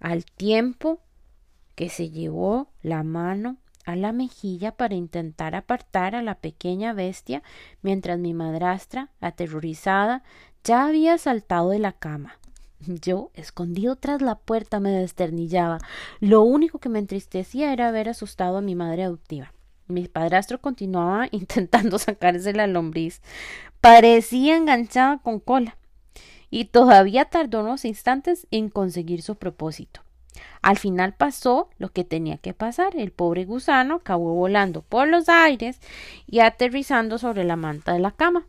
[0.00, 1.00] al tiempo
[1.74, 7.42] que se llevó la mano a la mejilla para intentar apartar a la pequeña bestia
[7.80, 10.22] mientras mi madrastra, aterrorizada,
[10.62, 12.38] ya había saltado de la cama.
[12.86, 15.78] Yo, escondido tras la puerta, me desternillaba.
[16.20, 19.52] Lo único que me entristecía era haber asustado a mi madre adoptiva.
[19.88, 23.20] Mi padrastro continuaba intentando sacarse la lombriz.
[23.80, 25.76] Parecía enganchada con cola.
[26.50, 30.02] Y todavía tardó unos instantes en conseguir su propósito.
[30.62, 32.96] Al final pasó lo que tenía que pasar.
[32.96, 35.80] El pobre gusano acabó volando por los aires
[36.26, 38.46] y aterrizando sobre la manta de la cama.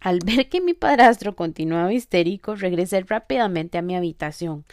[0.00, 4.64] Al ver que mi padrastro continuaba histérico, regresé rápidamente a mi habitación.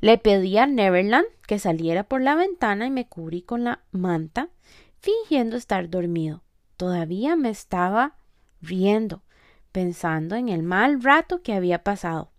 [0.00, 4.48] Le pedí a Neverland que saliera por la ventana y me cubrí con la manta,
[4.98, 6.42] fingiendo estar dormido.
[6.76, 8.16] Todavía me estaba
[8.62, 9.22] riendo,
[9.72, 12.30] pensando en el mal rato que había pasado.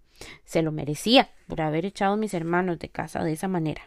[0.45, 3.83] Se lo merecía por haber echado a mis hermanos de casa de esa manera.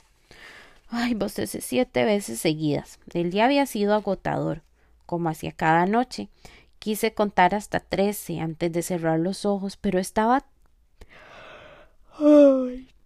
[0.89, 3.01] Ay, bostecé siete veces seguidas.
[3.13, 4.63] El día había sido agotador,
[5.07, 6.29] como hacía cada noche,
[6.85, 10.45] Quise contar hasta trece antes de cerrar los ojos, pero estaba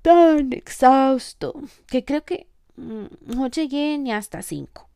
[0.03, 1.55] tan exhausto
[1.87, 4.89] que creo que mm, no llegué ni hasta cinco.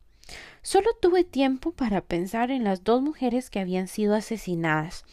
[0.63, 5.05] Solo tuve tiempo para pensar en las dos mujeres que habían sido asesinadas.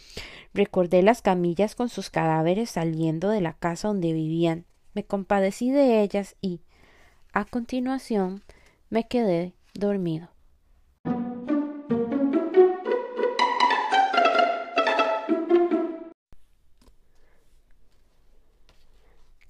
[0.52, 4.64] Recordé las camillas con sus cadáveres saliendo de la casa donde vivían.
[4.94, 6.61] Me compadecí de ellas y,
[7.33, 8.42] a continuación,
[8.88, 10.29] me quedé dormido.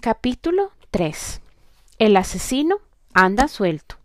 [0.02, 1.42] Capítulo 3
[1.98, 2.76] El asesino
[3.12, 3.96] anda suelto.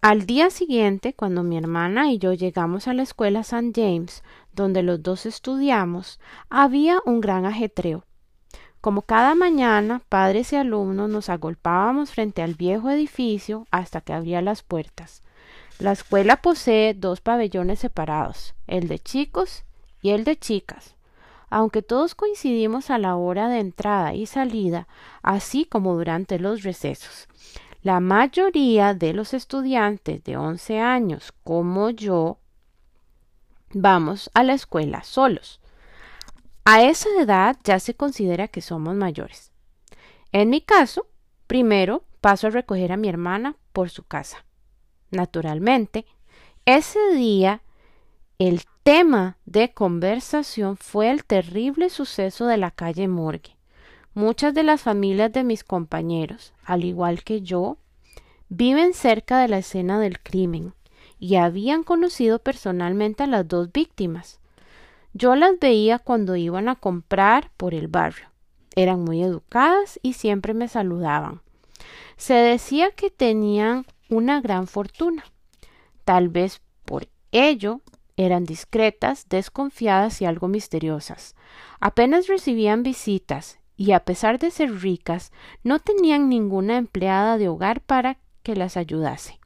[0.00, 3.72] Al día siguiente, cuando mi hermana y yo llegamos a la escuela St.
[3.74, 8.04] James, donde los dos estudiamos, había un gran ajetreo.
[8.80, 14.42] Como cada mañana, padres y alumnos nos agolpábamos frente al viejo edificio hasta que abría
[14.42, 15.24] las puertas.
[15.80, 19.64] La escuela posee dos pabellones separados, el de chicos
[20.02, 20.94] y el de chicas
[21.52, 24.88] aunque todos coincidimos a la hora de entrada y salida,
[25.22, 27.28] así como durante los recesos.
[27.82, 32.38] La mayoría de los estudiantes de once años, como yo,
[33.74, 35.60] vamos a la escuela solos.
[36.64, 39.52] A esa edad ya se considera que somos mayores.
[40.32, 41.06] En mi caso,
[41.46, 44.46] primero paso a recoger a mi hermana por su casa.
[45.10, 46.06] Naturalmente,
[46.64, 47.60] ese día
[48.48, 53.56] el tema de conversación fue el terrible suceso de la calle Morgue.
[54.14, 57.78] Muchas de las familias de mis compañeros, al igual que yo,
[58.48, 60.74] viven cerca de la escena del crimen
[61.20, 64.40] y habían conocido personalmente a las dos víctimas.
[65.14, 68.26] Yo las veía cuando iban a comprar por el barrio.
[68.74, 71.42] Eran muy educadas y siempre me saludaban.
[72.16, 75.22] Se decía que tenían una gran fortuna.
[76.04, 77.82] Tal vez por ello
[78.16, 81.34] eran discretas, desconfiadas y algo misteriosas.
[81.80, 87.80] Apenas recibían visitas y a pesar de ser ricas, no tenían ninguna empleada de hogar
[87.80, 89.38] para que las ayudase.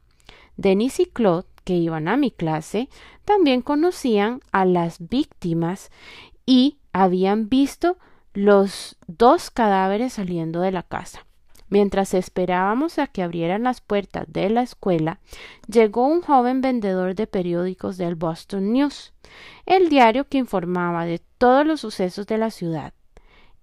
[0.57, 2.89] Denis y Claude, que iban a mi clase,
[3.25, 5.91] también conocían a las víctimas
[6.45, 7.97] y habían visto
[8.33, 11.26] los dos cadáveres saliendo de la casa.
[11.69, 15.19] Mientras esperábamos a que abrieran las puertas de la escuela,
[15.67, 19.13] llegó un joven vendedor de periódicos del Boston News,
[19.65, 22.93] el diario que informaba de todos los sucesos de la ciudad.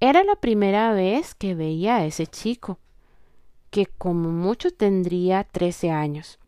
[0.01, 2.79] Era la primera vez que veía a ese chico,
[3.71, 6.39] que como mucho tendría trece años.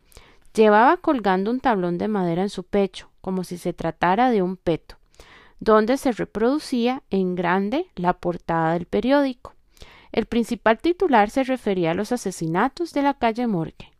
[0.53, 4.57] Llevaba colgando un tablón de madera en su pecho, como si se tratara de un
[4.57, 4.95] peto,
[5.59, 9.56] donde se reproducía en grande la portada del periódico.
[10.11, 13.91] El principal titular se refería a los asesinatos de la calle Morgue.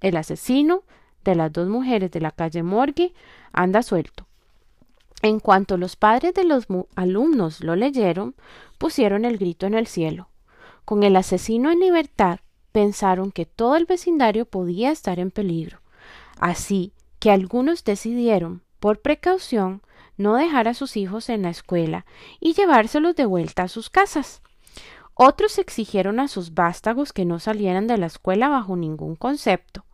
[0.00, 0.82] El asesino
[1.24, 3.14] de las dos mujeres de la calle Morgue
[3.52, 4.26] anda suelto.
[5.22, 8.34] En cuanto los padres de los alumnos lo leyeron,
[8.76, 10.28] pusieron el grito en el cielo.
[10.84, 12.40] Con el asesino en libertad,
[12.72, 15.80] pensaron que todo el vecindario podía estar en peligro.
[16.38, 19.80] Así que algunos decidieron, por precaución,
[20.18, 22.04] no dejar a sus hijos en la escuela
[22.38, 24.42] y llevárselos de vuelta a sus casas.
[25.14, 29.84] Otros exigieron a sus vástagos que no salieran de la escuela bajo ningún concepto.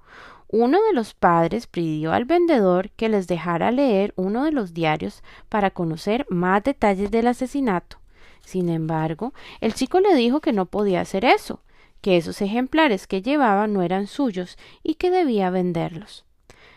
[0.49, 5.23] Uno de los padres pidió al vendedor que les dejara leer uno de los diarios
[5.49, 7.99] para conocer más detalles del asesinato.
[8.41, 11.61] Sin embargo, el chico le dijo que no podía hacer eso,
[12.01, 16.25] que esos ejemplares que llevaba no eran suyos y que debía venderlos.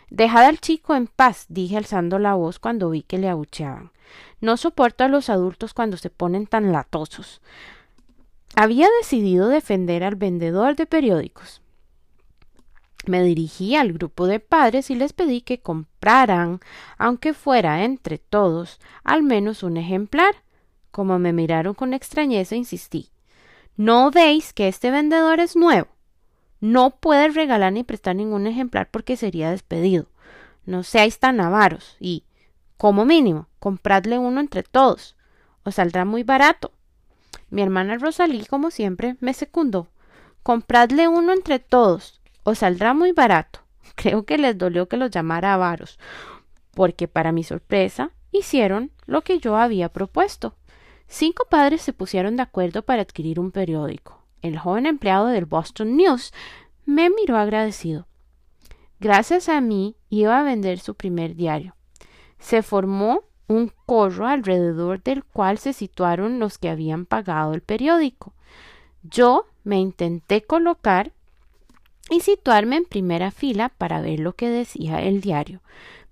[0.10, 3.91] Dejad al chico en paz, dije alzando la voz cuando vi que le abucheaban.
[4.41, 7.41] No soporto a los adultos cuando se ponen tan latosos
[8.56, 11.62] había decidido defender al vendedor de periódicos.
[13.06, 16.62] Me dirigí al grupo de padres y les pedí que compraran,
[16.97, 20.36] aunque fuera entre todos, al menos un ejemplar.
[20.91, 23.10] Como me miraron con extrañeza, insistí.
[23.76, 25.88] ¿No veis que este vendedor es nuevo?
[26.62, 30.08] No puede regalar ni prestar ningún ejemplar porque sería despedido.
[30.66, 32.24] No seáis tan avaros y,
[32.78, 35.18] como mínimo, compradle uno entre todos.
[35.64, 36.72] Os saldrá muy barato.
[37.49, 39.88] Mi hermana Rosalí, como siempre, me secundó.
[40.43, 43.59] Compradle uno entre todos os saldrá muy barato.
[43.95, 45.99] Creo que les dolió que los llamara avaros,
[46.73, 50.55] porque para mi sorpresa hicieron lo que yo había propuesto.
[51.07, 54.23] Cinco padres se pusieron de acuerdo para adquirir un periódico.
[54.41, 56.34] El joven empleado del Boston News
[56.86, 58.07] me miró agradecido.
[58.99, 61.75] Gracias a mí iba a vender su primer diario.
[62.39, 68.34] Se formó un corro alrededor del cual se situaron los que habían pagado el periódico.
[69.04, 71.12] Yo me intenté colocar
[72.10, 75.62] y situarme en primera fila para ver lo que decía el diario.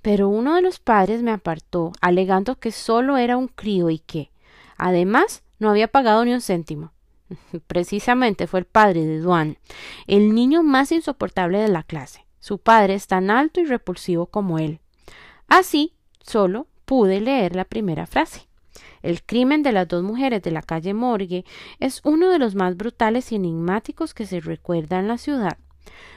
[0.02, 4.32] Pero uno de los padres me apartó, alegando que solo era un crío y que,
[4.78, 6.92] además, no había pagado ni un céntimo.
[7.68, 9.58] Precisamente fue el padre de Duan,
[10.08, 12.26] el niño más insoportable de la clase.
[12.40, 14.80] Su padre es tan alto y repulsivo como él.
[15.48, 18.50] Así, solo pude leer la primera frase.
[19.02, 21.46] El crimen de las dos mujeres de la calle Morgue
[21.80, 25.58] es uno de los más brutales y enigmáticos que se recuerda en la ciudad.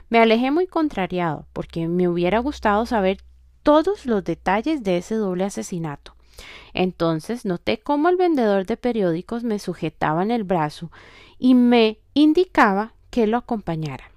[0.08, 3.18] Me alejé muy contrariado, porque me hubiera gustado saber
[3.62, 6.16] todos los detalles de ese doble asesinato.
[6.72, 10.90] Entonces noté cómo el vendedor de periódicos me sujetaba en el brazo
[11.38, 14.10] y me indicaba que lo acompañara.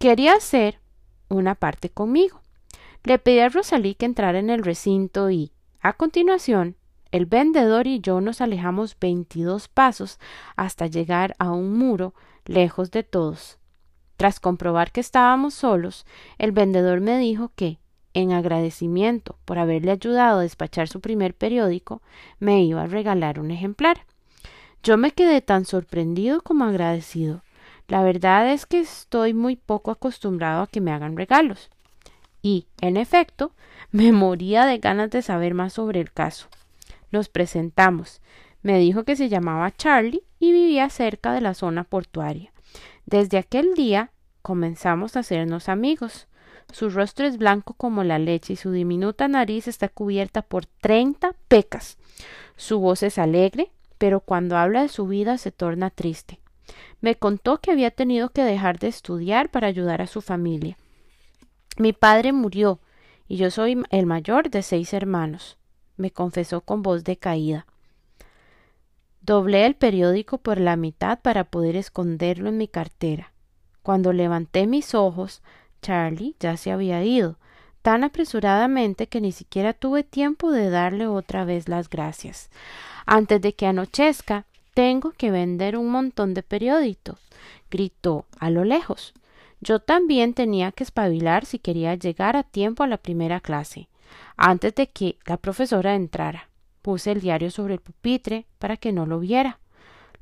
[0.00, 0.80] Quería hacer
[1.28, 2.40] una parte conmigo.
[3.04, 6.76] Le pedí a Rosalí que entrara en el recinto y, a continuación,
[7.10, 10.20] el vendedor y yo nos alejamos veintidós pasos
[10.56, 12.14] hasta llegar a un muro
[12.44, 13.58] lejos de todos.
[14.16, 16.06] Tras comprobar que estábamos solos,
[16.38, 17.80] el vendedor me dijo que,
[18.14, 22.00] en agradecimiento por haberle ayudado a despachar su primer periódico,
[22.38, 24.06] me iba a regalar un ejemplar.
[24.84, 27.42] Yo me quedé tan sorprendido como agradecido.
[27.88, 31.71] La verdad es que estoy muy poco acostumbrado a que me hagan regalos.
[32.42, 33.52] Y, en efecto,
[33.90, 36.48] me moría de ganas de saber más sobre el caso.
[37.10, 38.20] Nos presentamos.
[38.62, 42.52] Me dijo que se llamaba Charlie y vivía cerca de la zona portuaria.
[43.06, 46.28] Desde aquel día comenzamos a hacernos amigos.
[46.72, 51.34] Su rostro es blanco como la leche y su diminuta nariz está cubierta por treinta
[51.48, 51.98] pecas.
[52.56, 56.40] Su voz es alegre, pero cuando habla de su vida se torna triste.
[57.00, 60.76] Me contó que había tenido que dejar de estudiar para ayudar a su familia.
[61.78, 62.80] Mi padre murió
[63.28, 65.56] y yo soy el mayor de seis hermanos,
[65.96, 67.66] me confesó con voz decaída.
[69.20, 73.32] Doblé el periódico por la mitad para poder esconderlo en mi cartera.
[73.82, 75.42] Cuando levanté mis ojos,
[75.80, 77.38] Charlie ya se había ido,
[77.82, 82.50] tan apresuradamente que ni siquiera tuve tiempo de darle otra vez las gracias.
[83.06, 87.18] Antes de que anochezca, tengo que vender un montón de periódicos,
[87.70, 89.14] gritó a lo lejos.
[89.62, 93.88] Yo también tenía que espabilar si quería llegar a tiempo a la primera clase,
[94.36, 96.48] antes de que la profesora entrara.
[96.82, 99.60] Puse el diario sobre el pupitre para que no lo viera.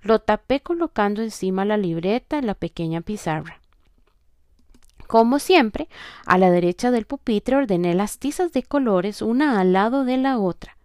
[0.03, 3.61] Lo tapé colocando encima la libreta en la pequeña pizarra.
[5.07, 5.89] Como siempre,
[6.27, 10.39] a la derecha del pupitre ordené las tizas de colores una al lado de la
[10.39, 10.77] otra,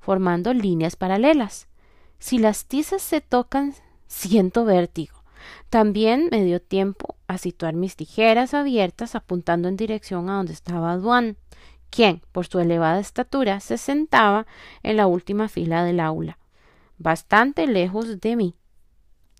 [0.00, 1.68] formando líneas paralelas.
[2.18, 3.72] Si las tizas se tocan,
[4.08, 5.22] siento vértigo.
[5.70, 10.96] También me dio tiempo a situar mis tijeras abiertas apuntando en dirección a donde estaba
[10.96, 11.36] Duan
[11.90, 14.46] quien, por su elevada estatura, se sentaba
[14.82, 16.38] en la última fila del aula,
[16.98, 18.54] bastante lejos de mí.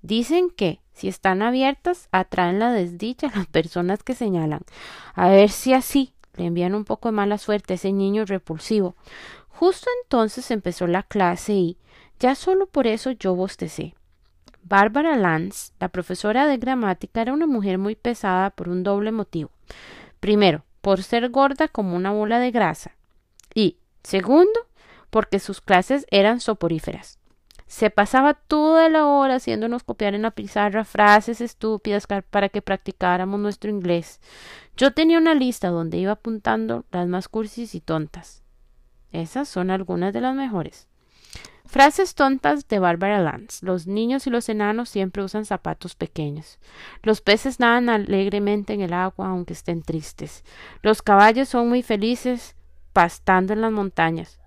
[0.02, 4.62] Dicen que, si están abiertas, atraen la desdicha a las personas que señalan.
[5.14, 8.96] A ver si así le envían un poco de mala suerte a ese niño repulsivo.
[9.48, 11.78] Justo entonces empezó la clase y,
[12.18, 13.94] ya solo por eso yo bostecé.
[14.62, 19.50] Bárbara Lance, la profesora de gramática, era una mujer muy pesada por un doble motivo.
[20.20, 22.92] Primero, por ser gorda como una bola de grasa
[23.54, 24.68] y, segundo,
[25.10, 27.18] porque sus clases eran soporíferas.
[27.66, 33.38] Se pasaba toda la hora haciéndonos copiar en la pizarra frases estúpidas para que practicáramos
[33.38, 34.20] nuestro inglés.
[34.76, 38.42] Yo tenía una lista donde iba apuntando las más cursis y tontas.
[39.12, 40.89] Esas son algunas de las mejores.
[41.70, 43.64] Frases tontas de Barbara Lance.
[43.64, 46.58] Los niños y los enanos siempre usan zapatos pequeños.
[47.04, 50.42] Los peces nadan alegremente en el agua aunque estén tristes.
[50.82, 52.56] Los caballos son muy felices
[52.92, 54.40] pastando en las montañas.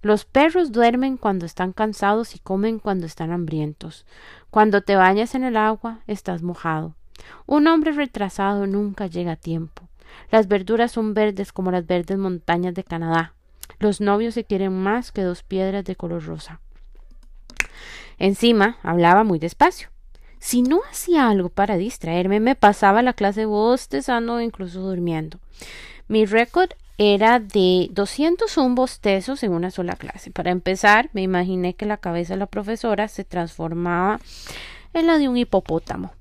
[0.00, 4.06] Los perros duermen cuando están cansados y comen cuando están hambrientos.
[4.48, 6.94] Cuando te bañas en el agua, estás mojado.
[7.44, 9.90] Un hombre retrasado nunca llega a tiempo.
[10.30, 13.34] Las verduras son verdes como las verdes montañas de Canadá.
[13.78, 16.60] Los novios se quieren más que dos piedras de color rosa.
[18.18, 19.88] Encima, hablaba muy despacio.
[20.38, 25.38] Si no hacía algo para distraerme, me pasaba la clase bostezando o incluso durmiendo.
[26.08, 30.30] Mi récord era de 201 bostezos en una sola clase.
[30.30, 34.20] Para empezar, me imaginé que la cabeza de la profesora se transformaba
[34.94, 36.12] en la de un hipopótamo,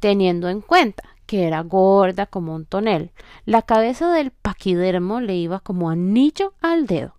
[0.00, 3.12] teniendo en cuenta que era gorda como un tonel.
[3.44, 7.14] La cabeza del paquidermo le iba como anillo al dedo.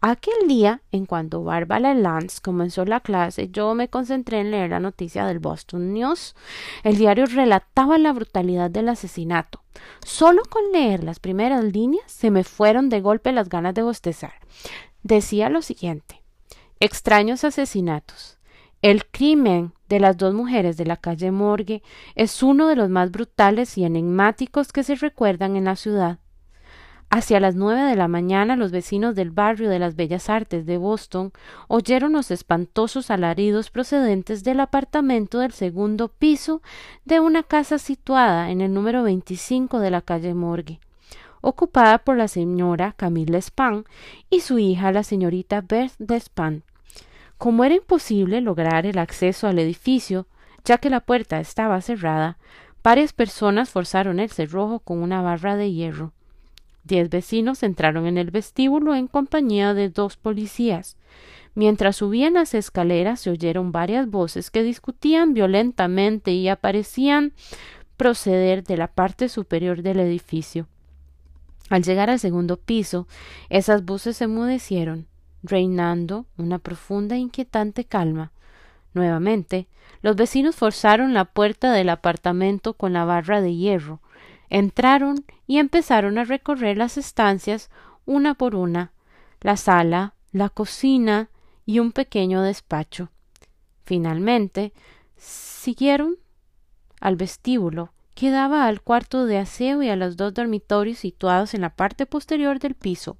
[0.00, 4.80] Aquel día, en cuanto Bárbara Lance comenzó la clase, yo me concentré en leer la
[4.80, 6.34] noticia del Boston News.
[6.82, 9.62] El diario relataba la brutalidad del asesinato.
[10.04, 14.32] Solo con leer las primeras líneas se me fueron de golpe las ganas de bostezar.
[15.02, 16.20] Decía lo siguiente
[16.80, 18.38] extraños asesinatos.
[18.80, 21.82] El crimen de las dos mujeres de la calle Morgue
[22.14, 26.20] es uno de los más brutales y enigmáticos que se recuerdan en la ciudad.
[27.10, 30.78] Hacia las nueve de la mañana los vecinos del barrio de las Bellas Artes de
[30.78, 31.32] Boston
[31.66, 36.62] oyeron los espantosos alaridos procedentes del apartamento del segundo piso
[37.04, 40.78] de una casa situada en el número 25 de la calle Morgue,
[41.40, 43.84] ocupada por la señora Camille Span
[44.30, 46.62] y su hija la señorita Beth Span.
[47.40, 50.26] Como era imposible lograr el acceso al edificio,
[50.62, 52.36] ya que la puerta estaba cerrada,
[52.82, 56.12] varias personas forzaron el cerrojo con una barra de hierro.
[56.84, 60.98] Diez vecinos entraron en el vestíbulo en compañía de dos policías.
[61.54, 67.32] Mientras subían las escaleras se oyeron varias voces que discutían violentamente y aparecían
[67.96, 70.68] proceder de la parte superior del edificio.
[71.70, 73.08] Al llegar al segundo piso,
[73.48, 75.06] esas voces se enmudecieron,
[75.42, 78.32] reinando una profunda e inquietante calma.
[78.94, 79.68] Nuevamente,
[80.02, 84.00] los vecinos forzaron la puerta del apartamento con la barra de hierro,
[84.50, 87.70] Entraron y empezaron a recorrer las estancias
[88.04, 88.92] una por una,
[89.40, 91.30] la sala, la cocina
[91.64, 93.10] y un pequeño despacho.
[93.84, 94.72] Finalmente,
[95.16, 96.16] siguieron
[97.00, 101.60] al vestíbulo, que daba al cuarto de aseo y a los dos dormitorios situados en
[101.60, 103.16] la parte posterior del piso.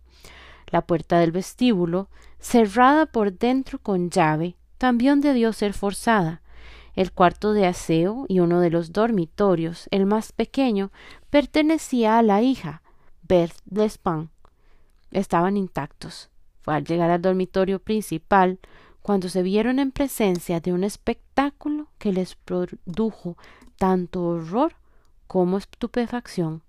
[0.70, 2.08] La puerta del vestíbulo,
[2.38, 6.42] cerrada por dentro con llave, también debió ser forzada.
[6.94, 10.90] El cuarto de aseo y uno de los dormitorios, el más pequeño,
[11.30, 12.82] pertenecía a la hija,
[13.22, 14.30] Beth Despan.
[15.10, 16.30] Estaban intactos.
[16.62, 18.58] Fue al llegar al dormitorio principal
[19.02, 23.36] cuando se vieron en presencia de un espectáculo que les produjo
[23.76, 24.74] tanto horror
[25.26, 26.62] como estupefacción.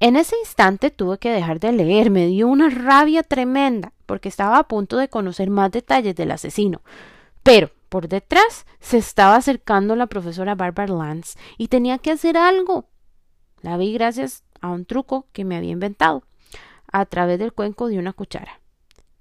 [0.00, 4.58] En ese instante tuve que dejar de leer, me dio una rabia tremenda, porque estaba
[4.58, 6.82] a punto de conocer más detalles del asesino.
[7.42, 12.88] Pero por detrás se estaba acercando la profesora Barbara Lance y tenía que hacer algo.
[13.62, 16.24] La vi gracias a un truco que me había inventado
[16.92, 18.60] a través del cuenco de una cuchara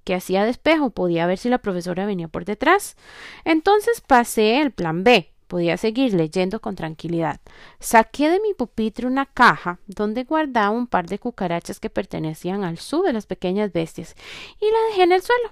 [0.03, 2.97] que hacía de espejo podía ver si la profesora venía por detrás.
[3.45, 5.32] Entonces pasé el plan B.
[5.47, 7.39] Podía seguir leyendo con tranquilidad.
[7.79, 12.77] Saqué de mi pupitre una caja donde guardaba un par de cucarachas que pertenecían al
[12.77, 14.15] su de las pequeñas bestias
[14.59, 15.51] y la dejé en el suelo.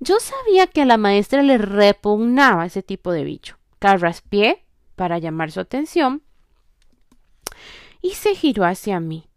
[0.00, 3.56] Yo sabía que a la maestra le repugnaba ese tipo de bicho.
[3.78, 4.64] Carraspié
[4.96, 6.22] para llamar su atención
[8.00, 9.28] y se giró hacia mí.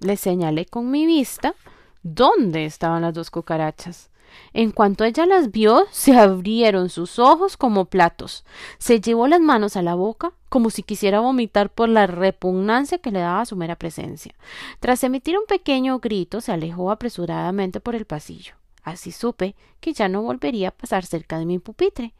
[0.00, 1.54] Le señalé con mi vista
[2.02, 4.07] dónde estaban las dos cucarachas.
[4.52, 8.44] En cuanto ella las vio, se abrieron sus ojos como platos.
[8.78, 13.10] Se llevó las manos a la boca como si quisiera vomitar por la repugnancia que
[13.10, 14.34] le daba su mera presencia.
[14.80, 18.54] Tras emitir un pequeño grito, se alejó apresuradamente por el pasillo.
[18.82, 22.14] Así supe que ya no volvería a pasar cerca de mi pupitre.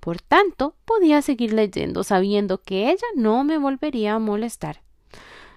[0.00, 4.82] Por tanto, podía seguir leyendo sabiendo que ella no me volvería a molestar.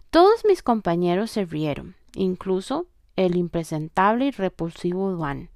[0.10, 2.86] Todos mis compañeros se rieron, incluso
[3.18, 5.50] el impresentable y repulsivo Duan.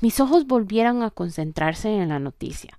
[0.00, 2.78] Mis ojos volvieron a concentrarse en la noticia.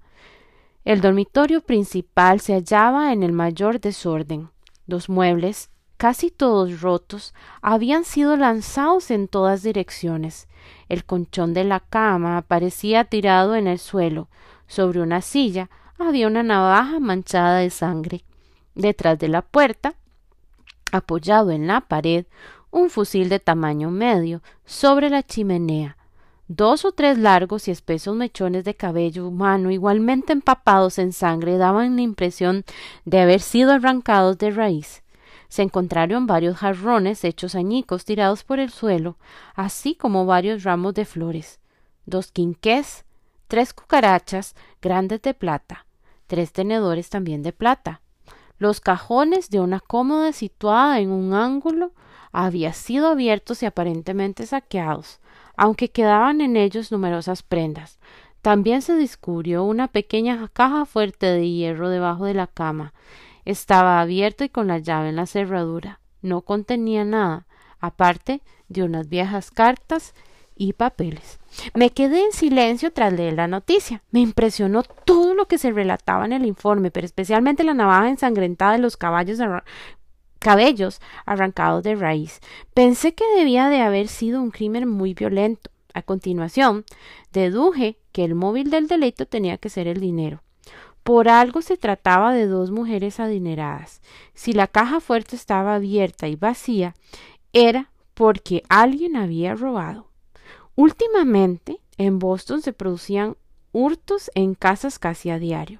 [0.85, 4.49] El dormitorio principal se hallaba en el mayor desorden.
[4.85, 10.47] Los muebles, casi todos rotos, habían sido lanzados en todas direcciones.
[10.87, 14.29] El conchón de la cama aparecía tirado en el suelo.
[14.67, 15.69] Sobre una silla
[15.99, 18.23] había una navaja manchada de sangre.
[18.75, 19.95] Detrás de la puerta,
[20.91, 22.27] apoyado en la pared,
[22.71, 25.97] un fusil de tamaño medio sobre la chimenea.
[26.47, 31.95] Dos o tres largos y espesos mechones de cabello humano igualmente empapados en sangre daban
[31.95, 32.63] la impresión
[33.05, 35.03] de haber sido arrancados de raíz
[35.49, 39.17] se encontraron varios jarrones hechos añicos tirados por el suelo,
[39.55, 41.59] así como varios ramos de flores,
[42.05, 43.05] dos quinqués,
[43.47, 45.85] tres cucarachas grandes de plata,
[46.27, 48.01] tres tenedores también de plata.
[48.59, 51.91] Los cajones de una cómoda situada en un ángulo
[52.39, 55.19] habían sido abiertos y aparentemente saqueados,
[55.55, 57.97] aunque quedaban en ellos numerosas prendas.
[58.43, 62.93] También se descubrió una pequeña caja fuerte de hierro debajo de la cama.
[63.43, 65.99] Estaba abierta y con la llave en la cerradura.
[66.21, 67.47] No contenía nada,
[67.79, 70.13] aparte de unas viejas cartas
[70.55, 71.39] y papeles.
[71.73, 74.03] Me quedé en silencio tras leer la noticia.
[74.11, 78.73] Me impresionó todo lo que se relataba en el informe, pero especialmente la navaja ensangrentada
[78.73, 79.39] de los caballos
[80.39, 82.39] cabellos arrancados de raíz.
[82.73, 85.69] Pensé que debía de haber sido un crimen muy violento.
[85.93, 86.85] A continuación,
[87.33, 90.43] deduje que el móvil del delito tenía que ser el dinero.
[91.03, 94.01] Por algo se trataba de dos mujeres adineradas.
[94.33, 96.95] Si la caja fuerte estaba abierta y vacía,
[97.53, 100.09] era porque alguien había robado.
[100.75, 103.37] Últimamente, en Boston se producían
[103.71, 105.79] hurtos en casas casi a diario.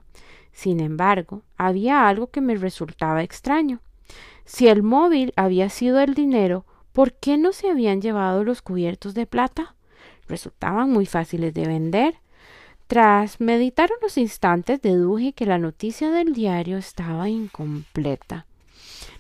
[0.52, 3.80] Sin embargo, había algo que me resultaba extraño.
[4.48, 9.14] Si el móvil había sido el dinero, ¿por qué no se habían llevado los cubiertos
[9.14, 9.76] de plata?
[10.30, 12.16] Resultaban muy fáciles de vender.
[12.88, 18.46] Tras meditar unos instantes, deduje que la noticia del diario estaba incompleta.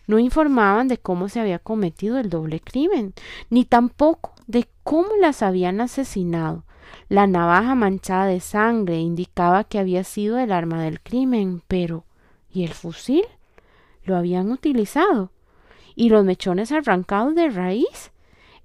[0.07, 3.13] No informaban de cómo se había cometido el doble crimen,
[3.49, 6.63] ni tampoco de cómo las habían asesinado.
[7.09, 12.05] La navaja manchada de sangre indicaba que había sido el arma del crimen, pero
[12.49, 13.25] ¿y el fusil?
[14.07, 15.31] Lo habían utilizado.
[15.95, 18.11] ¿Y los mechones arrancados de raíz?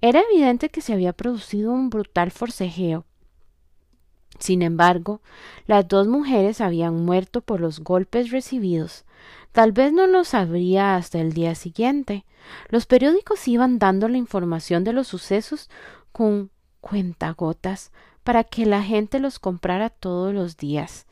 [0.00, 3.04] Era evidente que se había producido un brutal forcejeo.
[4.38, 5.20] Sin embargo,
[5.66, 9.04] las dos mujeres habían muerto por los golpes recibidos.
[9.52, 12.24] Tal vez no lo sabría hasta el día siguiente.
[12.68, 15.70] Los periódicos iban dando la información de los sucesos
[16.10, 17.92] con cuentagotas
[18.24, 21.06] para que la gente los comprara todos los días.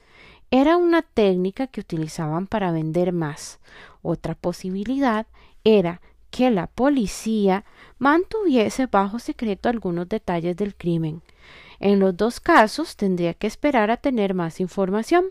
[0.52, 3.60] Era una técnica que utilizaban para vender más.
[4.02, 5.26] Otra posibilidad
[5.62, 7.64] era que la policía
[7.98, 11.22] mantuviese bajo secreto algunos detalles del crimen.
[11.78, 15.26] En los dos casos tendría que esperar a tener más información.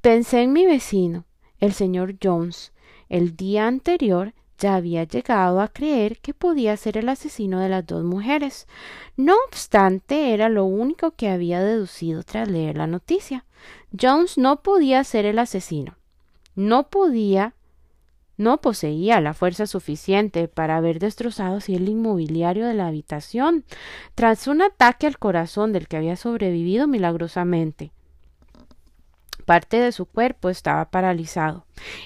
[0.00, 1.24] Pensé en mi vecino,
[1.60, 2.72] el señor Jones.
[3.08, 7.86] El día anterior ya había llegado a creer que podía ser el asesino de las
[7.86, 8.66] dos mujeres.
[9.16, 13.44] No obstante, era lo único que había deducido tras leer la noticia.
[13.98, 15.96] Jones no podía ser el asesino.
[16.54, 17.54] No podía
[18.38, 23.64] no poseía la fuerza suficiente para haber destrozado el inmobiliario de la habitación,
[24.14, 27.90] tras un ataque al corazón del que había sobrevivido milagrosamente.
[29.48, 31.64] Parte de su cuerpo estaba paralizado.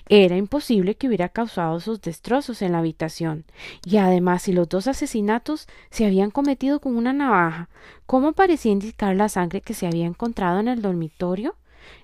[0.08, 3.46] Era imposible que hubiera causado esos destrozos en la habitación.
[3.84, 7.68] Y además, si los dos asesinatos se habían cometido con una navaja,
[8.06, 11.56] ¿cómo parecía indicar la sangre que se había encontrado en el dormitorio?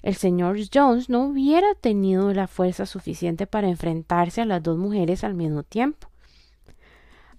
[0.02, 5.22] el señor Jones no hubiera tenido la fuerza suficiente para enfrentarse a las dos mujeres
[5.22, 6.08] al mismo tiempo.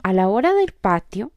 [0.04, 1.34] A la hora del patio,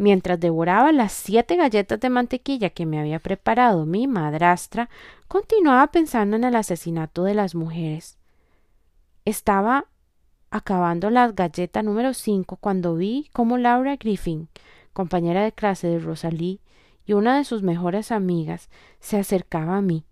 [0.00, 4.88] mientras devoraba las siete galletas de mantequilla que me había preparado mi madrastra,
[5.28, 8.16] continuaba pensando en el asesinato de las mujeres.
[9.26, 9.84] Estaba
[10.50, 14.48] acabando la galleta número cinco cuando vi cómo Laura Griffin,
[14.94, 16.60] compañera de clase de Rosalie
[17.04, 18.70] y una de sus mejores amigas,
[19.00, 20.06] se acercaba a mí.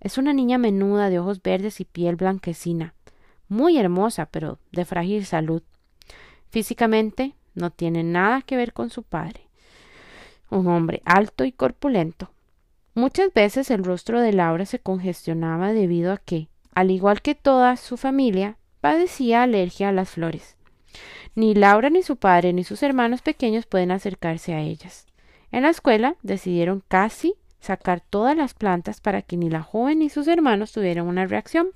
[0.00, 2.92] Es una niña menuda de ojos verdes y piel blanquecina,
[3.48, 5.62] muy hermosa, pero de frágil salud.
[6.50, 9.48] Físicamente no tiene nada que ver con su padre.
[10.50, 12.30] Un hombre alto y corpulento.
[12.94, 17.76] Muchas veces el rostro de Laura se congestionaba debido a que, al igual que toda
[17.76, 20.56] su familia, padecía alergia a las flores.
[21.34, 25.06] Ni Laura ni su padre ni sus hermanos pequeños pueden acercarse a ellas.
[25.50, 30.10] En la escuela decidieron casi sacar todas las plantas para que ni la joven ni
[30.10, 31.68] sus hermanos tuvieran una reacción.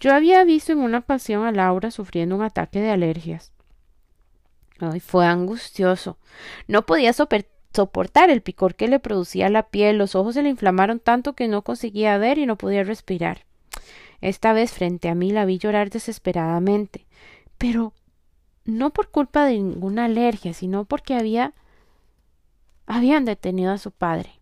[0.00, 3.51] Yo había visto en una ocasión a Laura sufriendo un ataque de alergias.
[4.82, 6.18] Ay, fue angustioso.
[6.66, 10.98] No podía soportar el picor que le producía la piel, los ojos se le inflamaron
[10.98, 13.46] tanto que no conseguía ver y no podía respirar.
[14.20, 17.06] Esta vez frente a mí la vi llorar desesperadamente,
[17.58, 17.92] pero
[18.64, 21.54] no por culpa de ninguna alergia, sino porque había
[22.86, 24.40] habían detenido a su padre.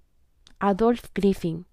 [0.58, 1.66] Adolf Griffin,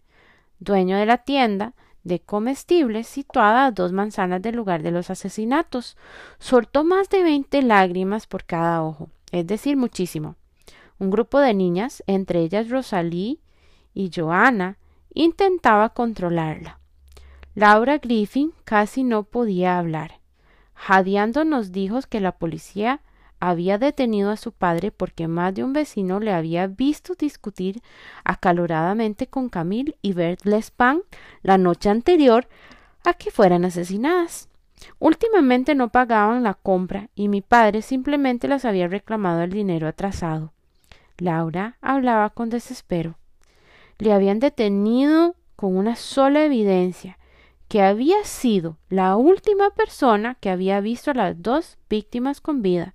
[0.59, 1.74] dueño de la tienda
[2.08, 5.97] de comestibles situada a dos manzanas del lugar de los asesinatos.
[6.39, 10.36] Soltó más de veinte lágrimas por cada ojo, es decir, muchísimo.
[10.99, 13.39] Un grupo de niñas, entre ellas Rosalie
[13.93, 14.78] y Joanna,
[15.14, 16.80] intentaba controlarla.
[17.53, 20.20] Laura Griffin casi no podía hablar.
[20.74, 23.01] Jadeando nos dijo que la policía
[23.39, 27.81] había detenido a su padre porque más de un vecino le había visto discutir
[28.23, 31.01] acaloradamente con Camille y Bert Lespan
[31.43, 32.47] la noche anterior
[33.03, 34.49] a que fueran asesinadas.
[34.99, 40.53] Últimamente no pagaban la compra y mi padre simplemente les había reclamado el dinero atrasado.
[41.17, 43.17] Laura hablaba con desespero.
[43.97, 47.17] Le habían detenido con una sola evidencia
[47.67, 52.93] que había sido la última persona que había visto a las dos víctimas con vida.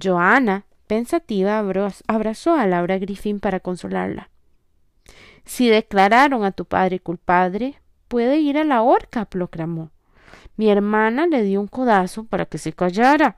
[0.00, 1.58] Joana, pensativa,
[2.06, 4.30] abrazó a Laura Griffin para consolarla.
[5.44, 9.90] Si declararon a tu padre culpable, puede ir a la horca, proclamó.
[10.56, 13.36] Mi hermana le dio un codazo para que se callara.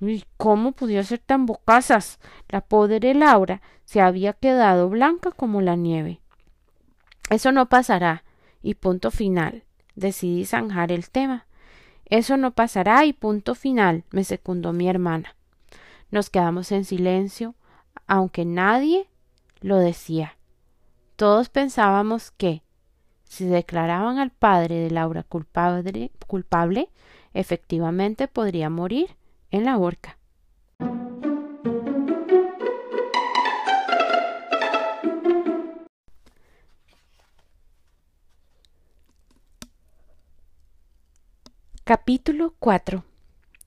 [0.00, 2.18] ¿Y cómo podía ser tan bocazas?
[2.48, 6.20] La pobre Laura se había quedado blanca como la nieve.
[7.30, 8.24] Eso no pasará.
[8.62, 9.64] Y punto final.
[9.94, 11.46] Decidí zanjar el tema.
[12.06, 15.36] Eso no pasará y punto final, me secundó mi hermana.
[16.14, 17.56] Nos quedamos en silencio,
[18.06, 19.08] aunque nadie
[19.60, 20.38] lo decía.
[21.16, 22.62] Todos pensábamos que,
[23.24, 26.88] si declaraban al padre de Laura culpable,
[27.32, 29.16] efectivamente podría morir
[29.50, 30.16] en la horca.
[41.82, 43.02] Capítulo 4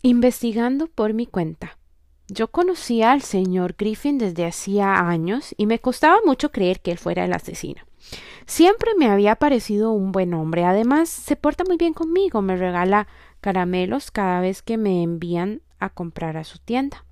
[0.01, 1.76] Investigando por mi cuenta.
[2.29, 6.97] Yo conocía al señor Griffin desde hacía años y me costaba mucho creer que él
[6.97, 7.83] fuera el asesino.
[8.45, 10.65] Siempre me había parecido un buen hombre.
[10.65, 13.07] Además, se porta muy bien conmigo, me regala
[13.41, 17.05] caramelos cada vez que me envían a comprar a su tienda.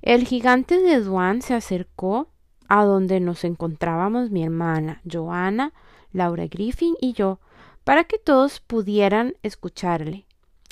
[0.00, 2.28] El gigante de Duan se acercó
[2.68, 5.72] a donde nos encontrábamos mi hermana, Joana,
[6.12, 7.38] Laura Griffin y yo,
[7.84, 10.24] para que todos pudieran escucharle.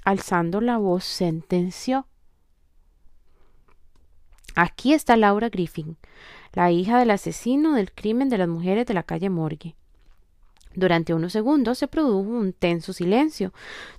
[0.04, 2.06] Alzando la voz, sentenció.
[4.54, 5.96] Aquí está Laura Griffin,
[6.52, 9.76] la hija del asesino del crimen de las mujeres de la calle Morgue.
[10.74, 13.52] Durante unos segundos se produjo un tenso silencio.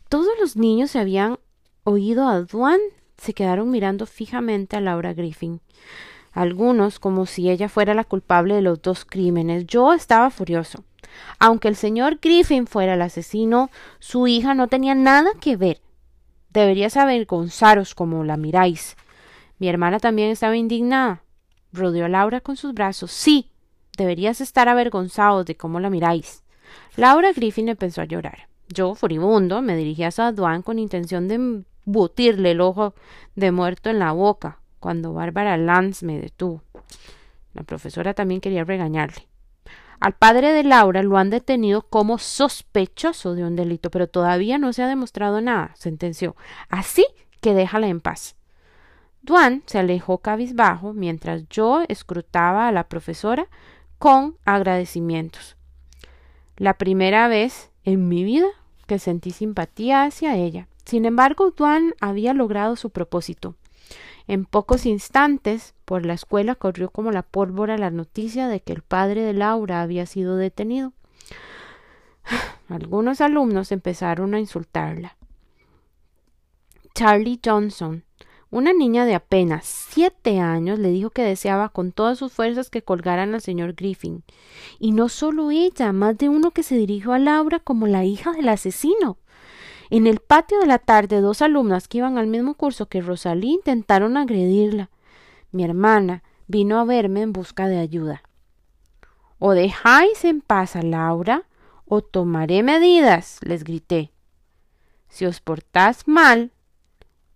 [0.09, 1.37] Todos los niños se habían
[1.83, 2.79] oído a Duan
[3.21, 5.61] se quedaron mirando fijamente a Laura Griffin.
[6.31, 9.67] Algunos como si ella fuera la culpable de los dos crímenes.
[9.67, 10.83] Yo estaba furioso.
[11.37, 15.81] Aunque el señor Griffin fuera el asesino, su hija no tenía nada que ver.
[16.49, 18.95] Deberías avergonzaros como la miráis.
[19.61, 21.21] Mi hermana también estaba indignada.
[21.71, 23.11] Rodeó a Laura con sus brazos.
[23.11, 23.51] Sí,
[23.95, 26.43] deberías estar avergonzados de cómo la miráis.
[26.95, 28.47] Laura Griffin empezó a llorar.
[28.69, 32.95] Yo, furibundo, me dirigí a Saduán con intención de butirle el ojo
[33.35, 36.63] de muerto en la boca, cuando Bárbara Lance me detuvo.
[37.53, 39.27] La profesora también quería regañarle.
[39.99, 44.73] Al padre de Laura lo han detenido como sospechoso de un delito, pero todavía no
[44.73, 46.35] se ha demostrado nada, sentenció.
[46.67, 47.05] Así
[47.41, 48.35] que déjala en paz.
[49.23, 53.47] Duan se alejó cabizbajo mientras yo escrutaba a la profesora
[53.97, 55.57] con agradecimientos.
[56.57, 58.47] La primera vez en mi vida
[58.87, 60.67] que sentí simpatía hacia ella.
[60.85, 63.55] Sin embargo, Duan había logrado su propósito.
[64.27, 68.81] En pocos instantes, por la escuela corrió como la pólvora la noticia de que el
[68.81, 70.93] padre de Laura había sido detenido.
[72.69, 75.17] Algunos alumnos empezaron a insultarla.
[76.93, 78.03] Charlie Johnson,
[78.51, 82.83] una niña de apenas siete años, le dijo que deseaba con todas sus fuerzas que
[82.83, 84.23] colgaran al señor Griffin.
[84.77, 88.33] Y no solo ella, más de uno que se dirigió a Laura como la hija
[88.33, 89.17] del asesino.
[89.89, 93.51] En el patio de la tarde, dos alumnas que iban al mismo curso que Rosalí
[93.51, 94.89] intentaron agredirla.
[95.51, 98.21] Mi hermana vino a verme en busca de ayuda.
[99.39, 101.43] O dejáis en paz a Laura,
[101.85, 104.11] o tomaré medidas, les grité.
[105.07, 106.51] Si os portás mal,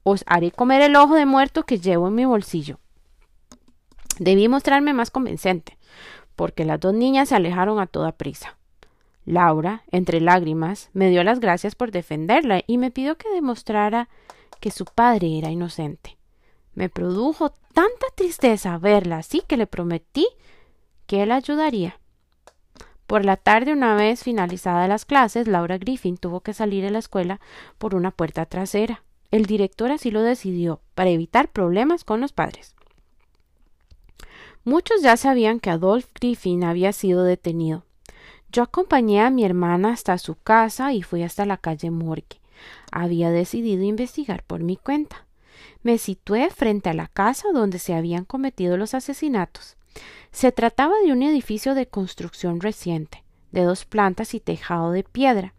[0.06, 2.80] os haré comer el ojo de muerto que llevo en mi bolsillo.
[4.20, 5.78] Debí mostrarme más convincente,
[6.36, 8.56] porque las dos niñas se alejaron a toda prisa.
[9.26, 14.08] Laura, entre lágrimas, me dio las gracias por defenderla y me pidió que demostrara
[14.60, 16.18] que su padre era inocente.
[16.76, 20.28] Me produjo tanta tristeza verla así que le prometí
[21.08, 22.00] que él ayudaría.
[23.08, 27.00] Por la tarde, una vez finalizadas las clases, Laura Griffin tuvo que salir de la
[27.00, 27.40] escuela
[27.80, 29.05] por una puerta trasera.
[29.36, 32.74] El director así lo decidió, para evitar problemas con los padres.
[34.64, 37.84] Muchos ya sabían que Adolf Griffin había sido detenido,
[38.50, 42.40] yo acompañé a mi hermana hasta su casa y fui hasta la calle Morgue.
[42.90, 45.26] Había decidido investigar por mi cuenta.
[45.84, 49.76] Me situé frente a la casa donde se habían cometido los asesinatos.
[50.32, 55.54] Se trataba de un edificio de construcción reciente, de dos plantas y tejado de piedra.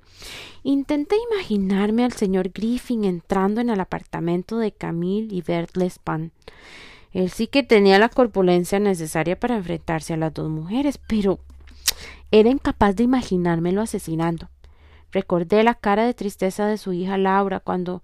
[0.63, 6.33] Intenté imaginarme al señor Griffin entrando en el apartamento de Camille y Bert Lespan.
[7.13, 11.39] Él sí que tenía la corpulencia necesaria para enfrentarse a las dos mujeres, pero
[12.31, 14.49] era incapaz de imaginármelo asesinando.
[15.13, 18.03] Recordé la cara de tristeza de su hija Laura cuando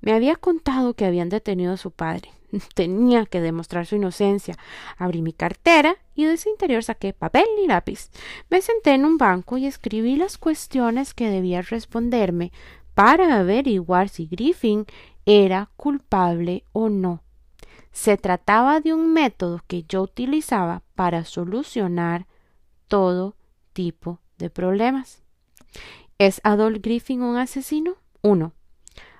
[0.00, 2.30] me había contado que habían detenido a su padre.
[2.74, 4.56] Tenía que demostrar su inocencia.
[4.96, 8.10] Abrí mi cartera y de su interior saqué papel y lápiz.
[8.50, 12.52] Me senté en un banco y escribí las cuestiones que debía responderme
[12.94, 14.86] para averiguar si Griffin
[15.24, 17.22] era culpable o no.
[17.90, 22.26] Se trataba de un método que yo utilizaba para solucionar
[22.88, 23.36] todo
[23.72, 25.22] tipo de problemas.
[26.18, 27.96] ¿Es Adolf Griffin un asesino?
[28.22, 28.52] 1.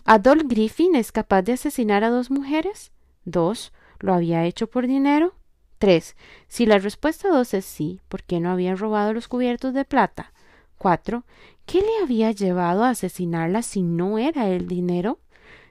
[0.05, 2.92] ¿Adolf Griffin es capaz de asesinar a dos mujeres?
[3.25, 3.73] 2.
[4.01, 5.35] ¿Lo había hecho por dinero?
[5.79, 6.17] 3.
[6.49, 10.33] Si la respuesta 2 es sí, ¿por qué no había robado los cubiertos de plata?
[10.79, 11.25] 4.
[11.67, 15.19] ¿Qué le había llevado a asesinarla si no era el dinero?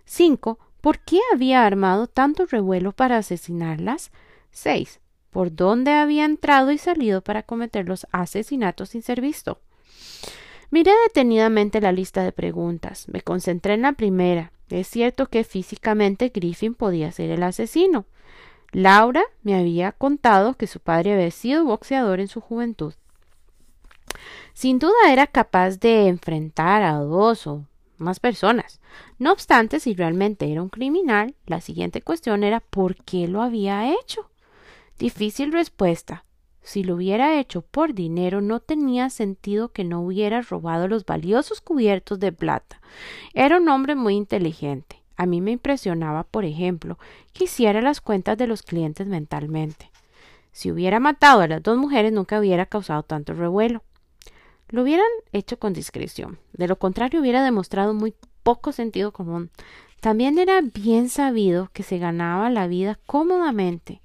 [0.06, 0.60] 5.
[0.82, 4.12] ¿Por qué había armado tanto revuelo para asesinarlas?
[4.52, 5.00] 6.
[5.30, 9.60] ¿Por dónde había entrado y salido para cometer los asesinatos sin ser visto?
[10.72, 13.08] Miré detenidamente la lista de preguntas.
[13.10, 14.52] Me concentré en la primera.
[14.72, 18.06] Es cierto que físicamente Griffin podía ser el asesino.
[18.72, 22.94] Laura me había contado que su padre había sido boxeador en su juventud.
[24.54, 27.66] Sin duda era capaz de enfrentar a dos o
[27.98, 28.80] más personas.
[29.20, 33.94] No obstante, si realmente era un criminal, la siguiente cuestión era ¿por qué lo había
[33.94, 34.30] hecho?
[34.98, 36.26] Difícil respuesta.
[36.64, 41.60] Si lo hubiera hecho por dinero, no tenía sentido que no hubiera robado los valiosos
[41.62, 42.82] cubiertos de plata.
[43.34, 45.02] Era un hombre muy inteligente.
[45.18, 46.98] A mí me impresionaba, por ejemplo,
[47.34, 49.92] que hiciera las cuentas de los clientes mentalmente.
[50.52, 53.84] Si hubiera matado a las dos mujeres, nunca hubiera causado tanto revuelo.
[54.70, 56.40] Lo hubieran hecho con discreción.
[56.54, 59.50] De lo contrario, hubiera demostrado muy poco sentido común.
[60.00, 64.02] También era bien sabido que se ganaba la vida cómodamente.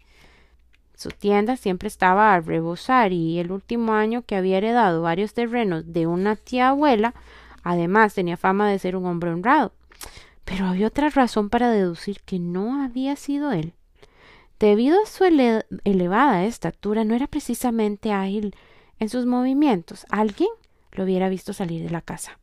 [0.96, 5.92] Su tienda siempre estaba a rebosar y el último año que había heredado varios terrenos
[5.92, 7.14] de una tía abuela,
[7.62, 9.72] además tenía fama de ser un hombre honrado.
[10.46, 13.74] Pero había otra razón para deducir que no había sido él.
[14.58, 18.56] Debido a su elevada estatura, no era precisamente ágil
[18.98, 20.06] en sus movimientos.
[20.08, 20.48] Alguien
[20.92, 22.38] lo hubiera visto salir de la casa.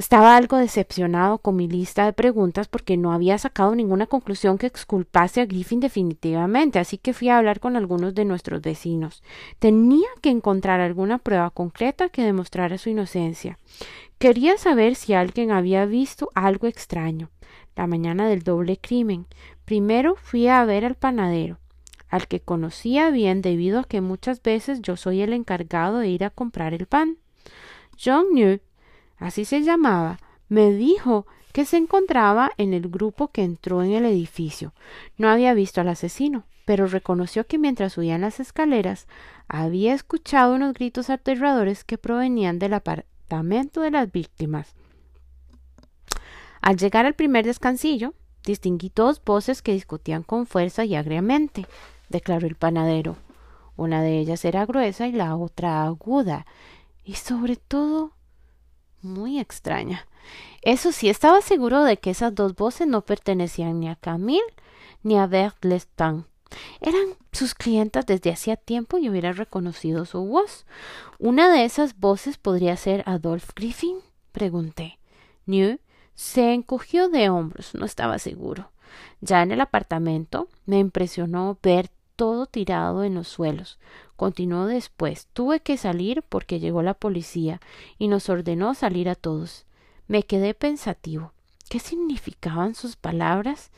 [0.00, 4.66] Estaba algo decepcionado con mi lista de preguntas porque no había sacado ninguna conclusión que
[4.66, 9.22] exculpase a Griffin definitivamente, así que fui a hablar con algunos de nuestros vecinos.
[9.58, 13.58] Tenía que encontrar alguna prueba concreta que demostrara su inocencia.
[14.18, 17.28] Quería saber si alguien había visto algo extraño.
[17.76, 19.26] La mañana del doble crimen.
[19.66, 21.58] Primero fui a ver al panadero
[22.08, 26.24] al que conocía bien debido a que muchas veces yo soy el encargado de ir
[26.24, 27.18] a comprar el pan.
[28.02, 28.60] John New,
[29.20, 30.18] así se llamaba,
[30.48, 34.72] me dijo que se encontraba en el grupo que entró en el edificio.
[35.16, 39.06] No había visto al asesino, pero reconoció que mientras subían las escaleras
[39.48, 44.74] había escuchado unos gritos aterradores que provenían del apartamento de las víctimas.
[46.60, 48.14] Al llegar al primer descansillo,
[48.44, 51.66] distinguí dos voces que discutían con fuerza y agriamente
[52.08, 53.16] declaró el panadero.
[53.76, 56.46] Una de ellas era gruesa y la otra aguda,
[57.02, 58.12] y sobre todo
[59.02, 60.06] muy extraña.
[60.62, 64.42] Eso sí, estaba seguro de que esas dos voces no pertenecían ni a Camille
[65.02, 70.66] ni a Bert Eran sus clientas desde hacía tiempo y hubiera reconocido su voz.
[71.18, 73.98] ¿Una de esas voces podría ser Adolf Griffin?
[74.32, 74.98] pregunté.
[75.46, 75.78] New
[76.14, 78.70] se encogió de hombros, no estaba seguro.
[79.22, 81.90] Ya en el apartamento me impresionó ver
[82.20, 83.78] todo tirado en los suelos.
[84.14, 85.26] Continuó después.
[85.32, 87.62] Tuve que salir porque llegó la policía
[87.96, 89.64] y nos ordenó salir a todos.
[90.06, 91.32] Me quedé pensativo.
[91.70, 93.70] ¿Qué significaban sus palabras?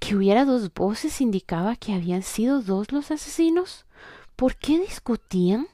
[0.00, 3.86] ¿Que hubiera dos voces indicaba que habían sido dos los asesinos?
[4.34, 5.68] ¿Por qué discutían?